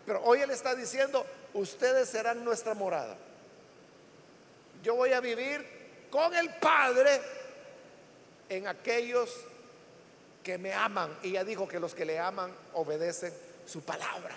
[0.06, 3.16] Pero hoy él está diciendo, ustedes serán nuestra morada.
[4.82, 5.64] Yo voy a vivir
[6.10, 7.20] con el Padre
[8.48, 9.34] en aquellos
[10.42, 11.16] que me aman.
[11.22, 13.32] Y ya dijo que los que le aman obedecen
[13.66, 14.34] su palabra.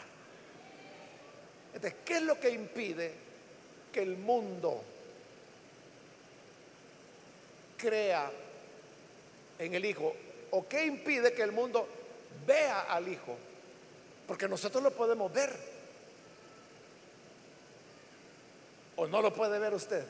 [1.74, 3.14] Entonces, ¿qué es lo que impide
[3.94, 4.84] que el mundo
[7.78, 8.30] crea
[9.58, 10.14] en el Hijo?
[10.52, 11.88] ¿O qué impide que el mundo
[12.46, 13.38] vea al Hijo?
[14.28, 15.71] Porque nosotros lo podemos ver.
[18.96, 20.06] ¿O no lo puede ver usted?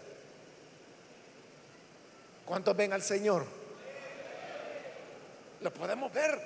[2.46, 3.46] ¿Cuántos ven al Señor?
[5.62, 6.40] Lo podemos ver.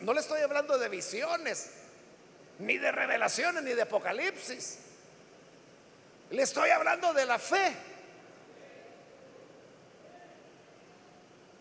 [0.00, 1.70] no le estoy hablando de visiones,
[2.58, 4.78] ni de revelaciones, ni de apocalipsis.
[6.30, 7.74] Le estoy hablando de la fe.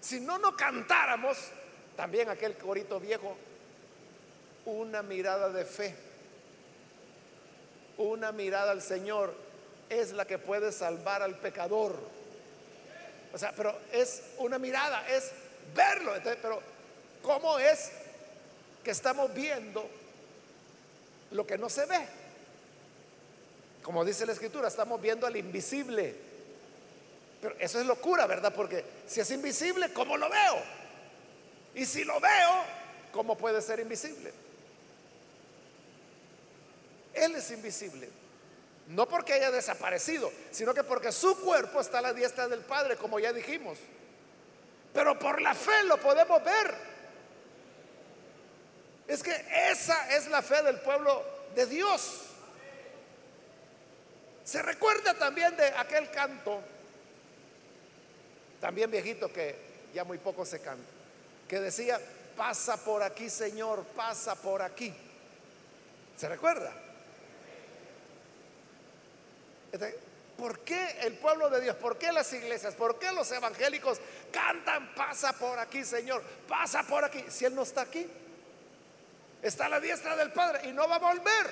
[0.01, 1.37] Si no nos cantáramos,
[1.95, 3.37] también aquel corito viejo,
[4.65, 5.95] una mirada de fe,
[7.97, 9.46] una mirada al Señor
[9.89, 11.95] es la que puede salvar al pecador.
[13.33, 15.31] O sea, pero es una mirada, es
[15.75, 16.13] verlo.
[16.23, 16.61] pero
[17.21, 17.91] ¿cómo es
[18.83, 19.87] que estamos viendo
[21.31, 22.07] lo que no se ve?
[23.83, 26.15] Como dice la escritura, estamos viendo al invisible.
[27.41, 28.53] Pero eso es locura, ¿verdad?
[28.53, 30.57] Porque si es invisible, ¿cómo lo veo?
[31.75, 32.63] Y si lo veo,
[33.11, 34.33] ¿cómo puede ser invisible?
[37.13, 38.09] Él es invisible.
[38.87, 42.95] No porque haya desaparecido, sino que porque su cuerpo está a la diestra del Padre,
[42.95, 43.77] como ya dijimos.
[44.93, 46.73] Pero por la fe lo podemos ver.
[49.07, 51.23] Es que esa es la fe del pueblo
[51.53, 52.21] de Dios.
[54.43, 56.61] Se recuerda también de aquel canto,
[58.61, 59.55] también viejito que
[59.93, 60.89] ya muy poco se canta,
[61.49, 61.99] que decía,
[62.37, 64.93] pasa por aquí Señor, pasa por aquí.
[66.15, 66.71] ¿Se recuerda?
[70.37, 73.99] ¿Por qué el pueblo de Dios, por qué las iglesias, por qué los evangélicos
[74.31, 78.07] cantan, pasa por aquí, Señor, pasa por aquí, si Él no está aquí?
[79.41, 81.47] Está a la diestra del Padre y no va a volver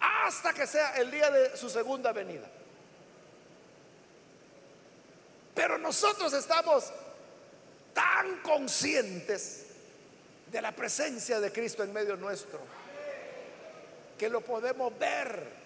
[0.00, 2.48] hasta que sea el día de su segunda venida.
[5.54, 6.92] Pero nosotros estamos
[7.92, 9.66] tan conscientes
[10.50, 12.60] de la presencia de Cristo en medio nuestro
[14.18, 15.63] que lo podemos ver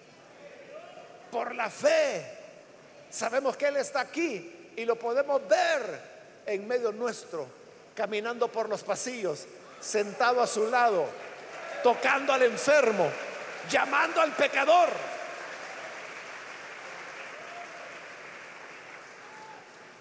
[1.31, 2.37] por la fe.
[3.09, 6.01] Sabemos que Él está aquí y lo podemos ver
[6.45, 7.47] en medio nuestro,
[7.95, 9.45] caminando por los pasillos,
[9.79, 11.05] sentado a su lado,
[11.83, 13.09] tocando al enfermo,
[13.69, 14.89] llamando al pecador.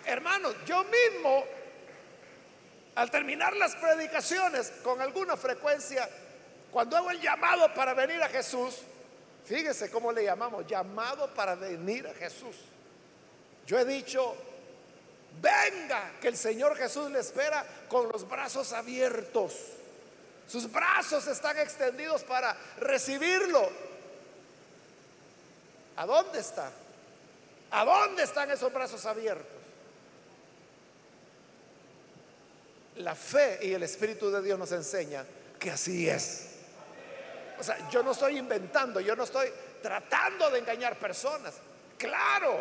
[0.05, 1.45] Hermanos, yo mismo,
[2.95, 6.09] al terminar las predicaciones, con alguna frecuencia,
[6.71, 8.83] cuando hago el llamado para venir a Jesús,
[9.49, 12.55] Fíjese cómo le llamamos, llamado para venir a Jesús.
[13.67, 14.37] Yo he dicho,
[15.41, 19.55] venga, que el Señor Jesús le espera con los brazos abiertos.
[20.47, 23.71] Sus brazos están extendidos para recibirlo.
[25.97, 26.71] ¿A dónde está?
[27.71, 29.47] ¿A dónde están esos brazos abiertos?
[32.97, 35.25] La fe y el Espíritu de Dios nos enseña
[35.59, 36.48] que así es.
[37.59, 39.53] O sea, yo no estoy inventando, yo no estoy
[39.83, 41.55] tratando de engañar personas.
[41.97, 42.61] Claro,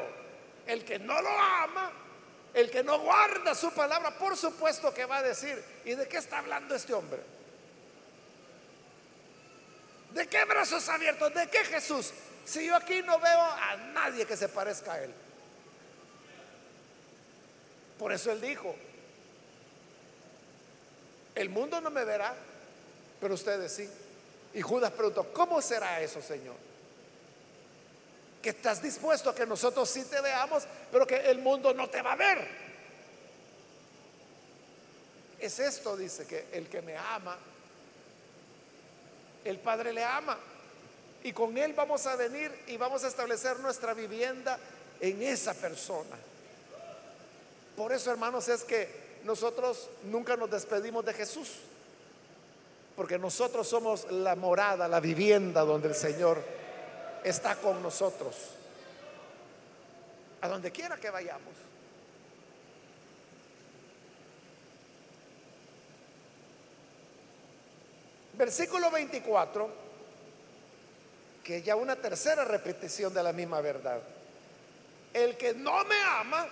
[0.65, 1.91] el que no lo ama,
[2.53, 6.17] el que no guarda su palabra, por supuesto que va a decir, ¿y de qué
[6.17, 7.21] está hablando este hombre?
[10.11, 11.33] ¿De qué brazos abiertos?
[11.33, 12.11] ¿De qué Jesús?
[12.45, 15.13] Si yo aquí no veo a nadie que se parezca a él.
[17.99, 18.75] Por eso él dijo,
[21.35, 22.33] el mundo no me verá,
[23.19, 23.89] pero ustedes sí.
[24.57, 26.55] Y Judas preguntó, ¿cómo será eso, Señor?
[28.41, 32.01] Que estás dispuesto a que nosotros sí te veamos, pero que el mundo no te
[32.01, 32.47] va a ver.
[35.37, 37.37] Es esto, dice, que el que me ama,
[39.45, 40.39] el Padre le ama.
[41.23, 44.57] Y con Él vamos a venir y vamos a establecer nuestra vivienda
[44.99, 46.17] en esa persona.
[47.75, 51.59] Por eso, hermanos, es que nosotros nunca nos despedimos de Jesús
[52.97, 56.43] porque nosotros somos la morada, la vivienda donde el Señor
[57.23, 58.35] está con nosotros.
[60.41, 61.53] A donde quiera que vayamos.
[68.33, 69.69] Versículo 24,
[71.43, 74.01] que ya una tercera repetición de la misma verdad.
[75.13, 76.47] El que no me ama,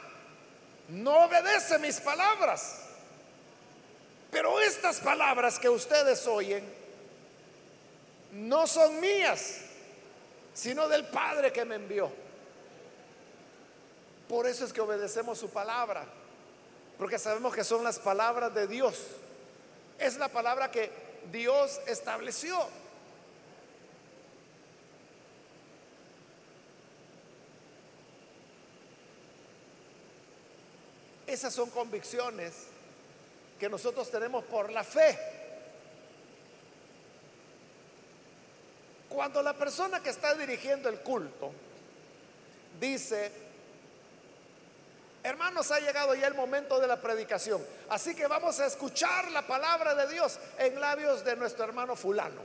[0.89, 2.84] no obedece mis palabras.
[4.35, 6.61] Pero estas palabras que ustedes oyen
[8.33, 9.61] no son mías,
[10.53, 12.11] sino del Padre que me envió.
[14.27, 16.03] Por eso es que obedecemos su palabra,
[16.97, 19.05] porque sabemos que son las palabras de Dios.
[19.97, 20.91] Es la palabra que
[21.31, 22.59] Dios estableció.
[31.25, 32.74] Esas son convicciones
[33.59, 35.17] que nosotros tenemos por la fe.
[39.09, 41.51] Cuando la persona que está dirigiendo el culto
[42.79, 43.31] dice,
[45.23, 49.47] hermanos, ha llegado ya el momento de la predicación, así que vamos a escuchar la
[49.47, 52.41] palabra de Dios en labios de nuestro hermano fulano.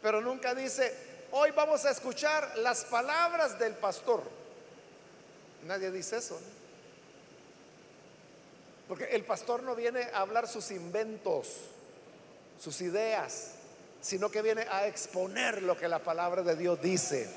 [0.00, 0.94] Pero nunca dice,
[1.32, 4.22] hoy vamos a escuchar las palabras del pastor.
[5.64, 6.40] Nadie dice eso.
[8.88, 11.48] Porque el pastor no viene a hablar sus inventos,
[12.58, 13.52] sus ideas,
[14.00, 17.28] sino que viene a exponer lo que la palabra de Dios dice.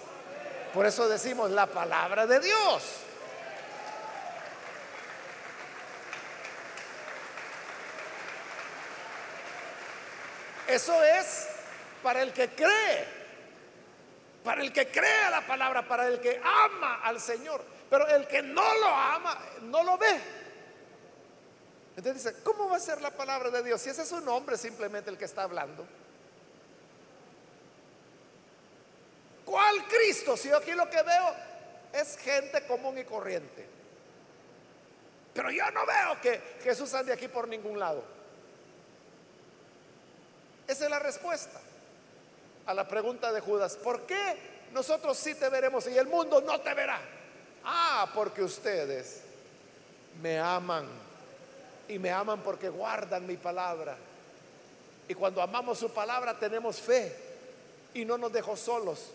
[0.73, 2.83] Por eso decimos la palabra de Dios.
[10.67, 11.47] Eso es
[12.03, 13.07] para el que cree,
[14.43, 17.63] para el que cree la palabra, para el que ama al Señor.
[17.89, 20.38] Pero el que no lo ama, no lo ve.
[21.99, 24.57] Entonces dice, ¿cómo va a ser la palabra de Dios si ese es un hombre
[24.57, 25.85] simplemente el que está hablando?
[29.43, 30.37] ¿Cuál Cristo?
[30.37, 31.35] Si yo aquí lo que veo
[31.91, 33.67] es gente común y corriente.
[35.33, 38.01] Pero yo no veo que Jesús ande aquí por ningún lado.
[40.69, 41.59] Esa es la respuesta
[42.65, 43.75] a la pregunta de Judas.
[43.75, 47.01] ¿Por qué nosotros sí te veremos y el mundo no te verá?
[47.65, 49.19] Ah, porque ustedes
[50.21, 51.08] me aman
[51.89, 53.97] y me aman porque guardan mi palabra.
[55.07, 57.13] Y cuando amamos su palabra tenemos fe
[57.93, 59.07] y no nos dejó solos.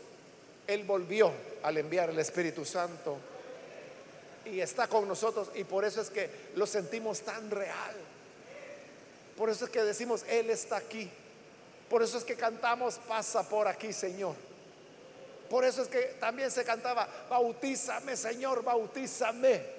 [0.67, 3.17] Él volvió al enviar el Espíritu Santo
[4.45, 7.95] y está con nosotros y por eso es que lo sentimos tan real.
[9.37, 11.11] Por eso es que decimos, Él está aquí.
[11.89, 14.35] Por eso es que cantamos, pasa por aquí, Señor.
[15.49, 19.74] Por eso es que también se cantaba, bautízame, Señor, bautízame.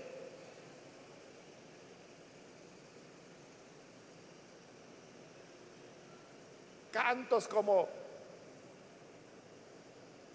[6.96, 7.90] Cantos como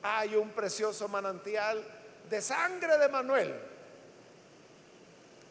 [0.03, 1.83] hay un precioso manantial
[2.29, 3.55] de sangre de Manuel.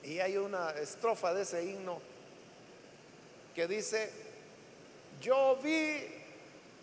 [0.03, 1.99] Y hay una estrofa de ese himno
[3.55, 4.11] que dice,
[5.19, 5.97] yo vi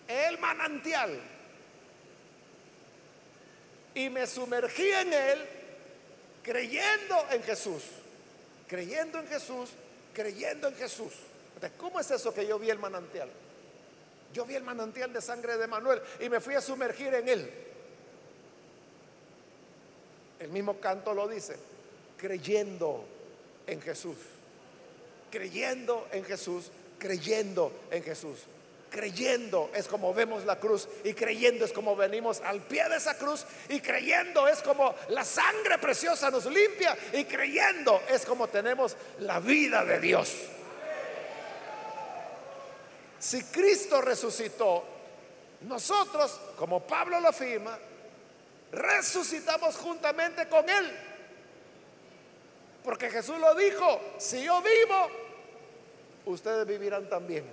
[0.08, 1.20] el manantial
[3.94, 5.48] y me sumergí en él
[6.42, 7.84] creyendo en Jesús,
[8.66, 9.70] creyendo en Jesús,
[10.12, 11.12] creyendo en Jesús.
[11.78, 13.30] ¿Cómo es eso que yo vi el manantial?
[14.32, 17.50] Yo vi el manantial de sangre de Manuel y me fui a sumergir en él.
[20.38, 21.56] El mismo canto lo dice,
[22.18, 23.04] creyendo
[23.66, 24.16] en Jesús,
[25.30, 28.40] creyendo en Jesús, creyendo en Jesús.
[28.88, 33.18] Creyendo es como vemos la cruz y creyendo es como venimos al pie de esa
[33.18, 38.96] cruz y creyendo es como la sangre preciosa nos limpia y creyendo es como tenemos
[39.18, 40.32] la vida de Dios.
[43.18, 44.84] Si Cristo resucitó,
[45.62, 47.78] nosotros, como Pablo lo afirma,
[48.72, 50.92] resucitamos juntamente con Él.
[52.84, 55.10] Porque Jesús lo dijo, si yo vivo,
[56.26, 57.44] ustedes vivirán también.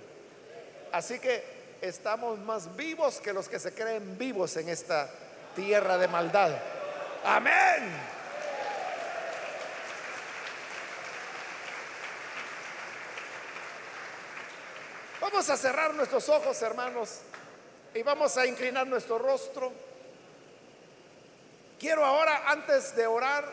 [0.92, 1.42] Así que
[1.80, 5.10] estamos más vivos que los que se creen vivos en esta
[5.56, 6.56] tierra de maldad.
[7.24, 8.13] Amén.
[15.34, 17.18] Vamos a cerrar nuestros ojos, hermanos,
[17.92, 19.72] y vamos a inclinar nuestro rostro.
[21.76, 23.44] Quiero ahora, antes de orar,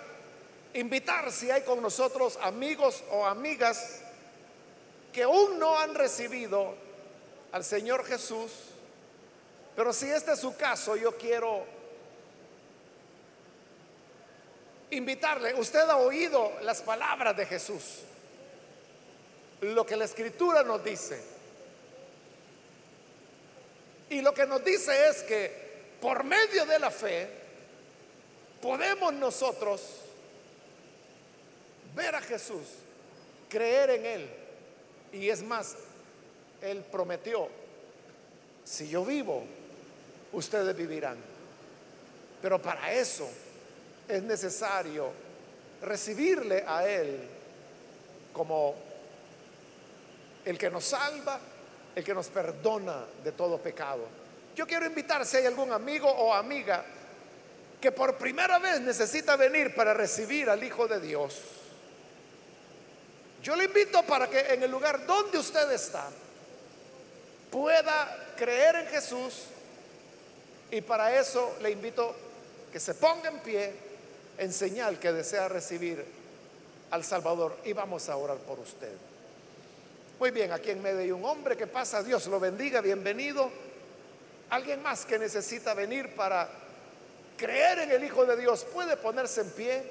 [0.75, 3.99] invitar si hay con nosotros amigos o amigas
[5.11, 6.75] que aún no han recibido
[7.51, 8.51] al Señor Jesús,
[9.75, 11.65] pero si este es su caso, yo quiero
[14.91, 15.55] invitarle.
[15.55, 18.01] Usted ha oído las palabras de Jesús,
[19.61, 21.40] lo que la escritura nos dice.
[24.11, 25.49] Y lo que nos dice es que
[26.01, 27.29] por medio de la fe
[28.61, 29.81] podemos nosotros
[31.95, 32.67] ver a Jesús,
[33.47, 34.29] creer en Él.
[35.13, 35.77] Y es más,
[36.61, 37.47] Él prometió,
[38.65, 39.45] si yo vivo,
[40.33, 41.15] ustedes vivirán.
[42.41, 43.29] Pero para eso
[44.09, 45.09] es necesario
[45.81, 47.17] recibirle a Él
[48.33, 48.75] como
[50.43, 51.39] el que nos salva
[51.95, 54.07] el que nos perdona de todo pecado.
[54.55, 56.83] Yo quiero invitar si hay algún amigo o amiga
[57.79, 61.41] que por primera vez necesita venir para recibir al Hijo de Dios.
[63.41, 66.07] Yo le invito para que en el lugar donde usted está
[67.49, 69.45] pueda creer en Jesús
[70.69, 72.15] y para eso le invito
[72.71, 73.73] que se ponga en pie
[74.37, 76.05] en señal que desea recibir
[76.91, 79.10] al Salvador y vamos a orar por usted.
[80.21, 83.49] Muy bien, aquí en medio hay un hombre que pasa, Dios lo bendiga, bienvenido.
[84.51, 86.47] Alguien más que necesita venir para
[87.35, 89.83] creer en el Hijo de Dios puede ponerse en pie.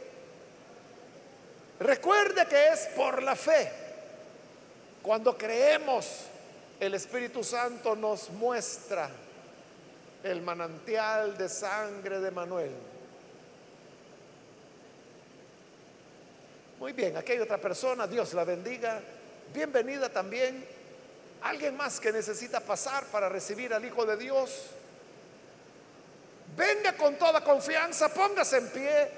[1.81, 3.73] Recuerde que es por la fe.
[5.03, 6.27] Cuando creemos,
[6.79, 9.11] el Espíritu Santo nos muestra
[10.23, 12.71] el manantial de sangre de Manuel.
[16.79, 19.03] Muy bien, aquí hay otra persona, Dios la bendiga.
[19.53, 20.65] Bienvenida también
[21.43, 24.67] alguien más que necesita pasar para recibir al Hijo de Dios.
[26.57, 29.09] Venga con toda confianza, póngase en pie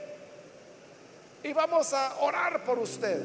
[1.42, 3.22] y vamos a orar por usted.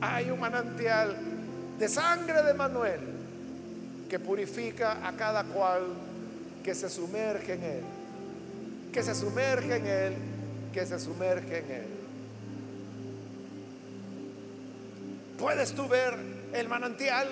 [0.00, 1.16] Hay un manantial
[1.78, 3.00] de sangre de Manuel
[4.08, 5.86] que purifica a cada cual
[6.62, 7.84] que se sumerge en Él,
[8.92, 10.14] que se sumerge en Él,
[10.72, 11.86] que se sumerge en Él.
[15.38, 16.14] Puedes tú ver
[16.52, 17.28] el manantial,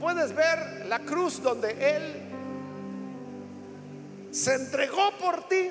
[0.00, 2.12] puedes ver la cruz donde Él
[4.32, 5.70] se entregó por ti.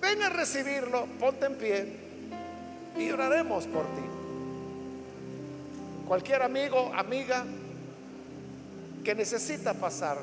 [0.00, 1.96] Ven a recibirlo, ponte en pie
[2.96, 4.02] y oraremos por ti.
[6.06, 7.44] Cualquier amigo, amiga
[9.04, 10.18] que necesita pasar,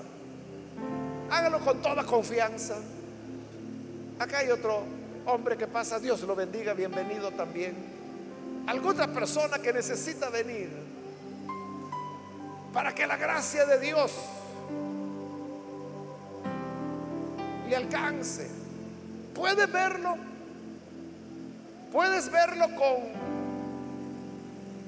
[1.29, 2.75] hágalo con toda confianza.
[4.19, 4.83] Acá hay otro
[5.25, 7.75] hombre que pasa, Dios lo bendiga, bienvenido también.
[8.67, 10.69] Alguna persona que necesita venir
[12.73, 14.11] para que la gracia de Dios
[17.69, 18.49] le alcance.
[19.33, 20.17] ¿Puedes verlo?
[21.91, 23.31] Puedes verlo con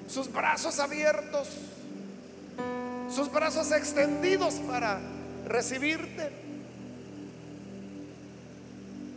[0.08, 1.50] sus brazos abiertos,
[3.14, 5.00] sus brazos extendidos para
[5.48, 6.32] recibirte.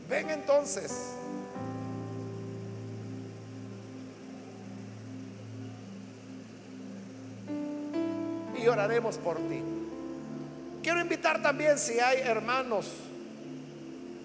[0.08, 0.92] Ven entonces.
[8.62, 9.62] Y oraremos por ti.
[10.82, 12.92] Quiero invitar también si hay hermanos,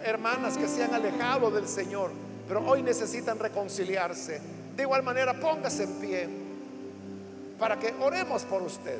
[0.03, 2.11] hermanas que se han alejado del Señor
[2.51, 4.41] pero hoy necesitan reconciliarse.
[4.75, 6.29] De igual manera, póngase en pie
[7.57, 8.99] para que oremos por usted.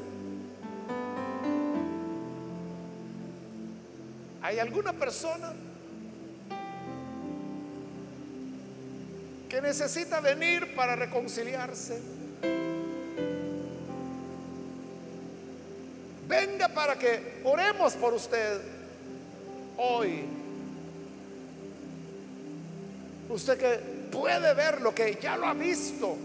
[4.52, 5.54] ¿Hay alguna persona
[9.48, 12.02] que necesita venir para reconciliarse?
[16.28, 18.60] Venga para que oremos por usted
[19.78, 20.26] hoy.
[23.30, 23.80] Usted que
[24.12, 26.18] puede ver lo que ya lo ha visto,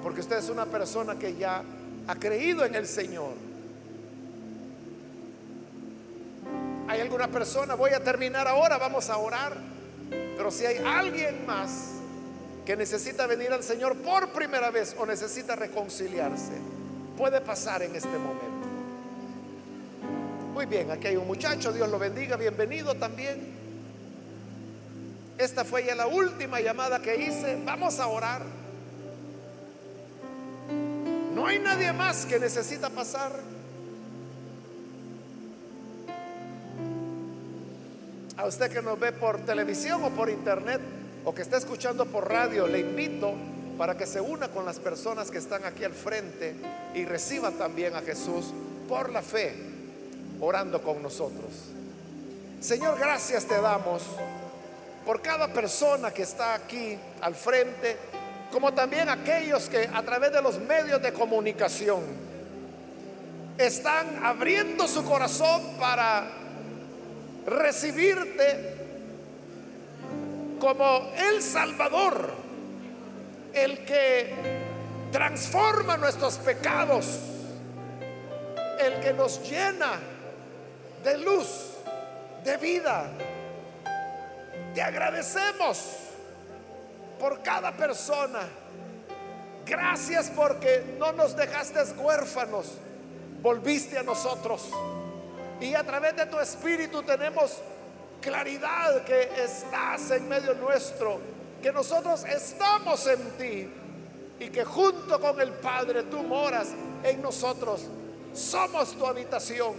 [0.00, 1.64] porque usted es una persona que ya
[2.06, 3.49] ha creído en el Señor.
[7.10, 7.74] Alguna persona?
[7.74, 9.56] Voy a terminar ahora, vamos a orar.
[10.08, 11.94] Pero si hay alguien más
[12.64, 16.52] que necesita venir al Señor por primera vez o necesita reconciliarse,
[17.16, 18.68] puede pasar en este momento.
[20.54, 23.58] Muy bien, aquí hay un muchacho, Dios lo bendiga, bienvenido también.
[25.36, 27.60] Esta fue ya la última llamada que hice.
[27.64, 28.42] Vamos a orar.
[31.34, 33.32] No hay nadie más que necesita pasar.
[38.40, 40.80] A usted que nos ve por televisión o por internet
[41.26, 43.34] o que está escuchando por radio, le invito
[43.76, 46.54] para que se una con las personas que están aquí al frente
[46.94, 48.46] y reciba también a Jesús
[48.88, 49.54] por la fe,
[50.40, 51.52] orando con nosotros.
[52.60, 54.04] Señor, gracias te damos
[55.04, 57.98] por cada persona que está aquí al frente,
[58.50, 62.00] como también aquellos que a través de los medios de comunicación
[63.58, 66.39] están abriendo su corazón para
[67.46, 68.76] recibirte
[70.58, 72.30] como el Salvador,
[73.52, 74.34] el que
[75.10, 77.18] transforma nuestros pecados,
[78.78, 79.98] el que nos llena
[81.02, 81.72] de luz,
[82.44, 83.10] de vida
[84.74, 85.96] te agradecemos
[87.18, 88.40] por cada persona.
[89.66, 92.78] Gracias porque no nos dejaste huérfanos,
[93.42, 94.70] volviste a nosotros.
[95.60, 97.58] Y a través de tu espíritu tenemos
[98.20, 101.20] claridad que estás en medio nuestro,
[101.62, 103.68] que nosotros estamos en ti
[104.38, 106.68] y que junto con el Padre tú moras
[107.02, 107.82] en nosotros.
[108.32, 109.74] Somos tu habitación.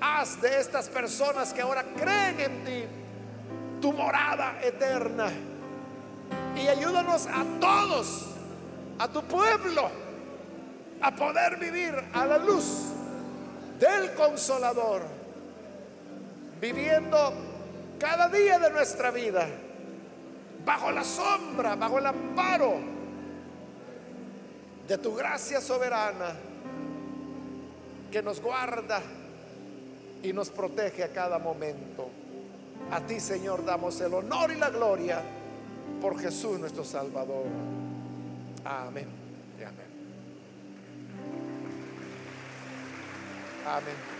[0.00, 2.84] Haz de estas personas que ahora creen en ti
[3.80, 5.30] tu morada eterna.
[6.56, 8.26] Y ayúdanos a todos,
[8.98, 9.90] a tu pueblo,
[11.00, 12.92] a poder vivir a la luz
[13.78, 15.02] del consolador,
[16.60, 17.32] viviendo
[17.98, 19.46] cada día de nuestra vida
[20.64, 22.74] bajo la sombra, bajo el amparo
[24.86, 26.34] de tu gracia soberana
[28.10, 29.02] que nos guarda
[30.22, 32.08] y nos protege a cada momento.
[32.90, 35.20] A ti, Señor, damos el honor y la gloria
[36.00, 37.46] por Jesús nuestro Salvador.
[38.64, 39.08] Amén.
[39.56, 39.88] amén.
[43.66, 44.17] Amén.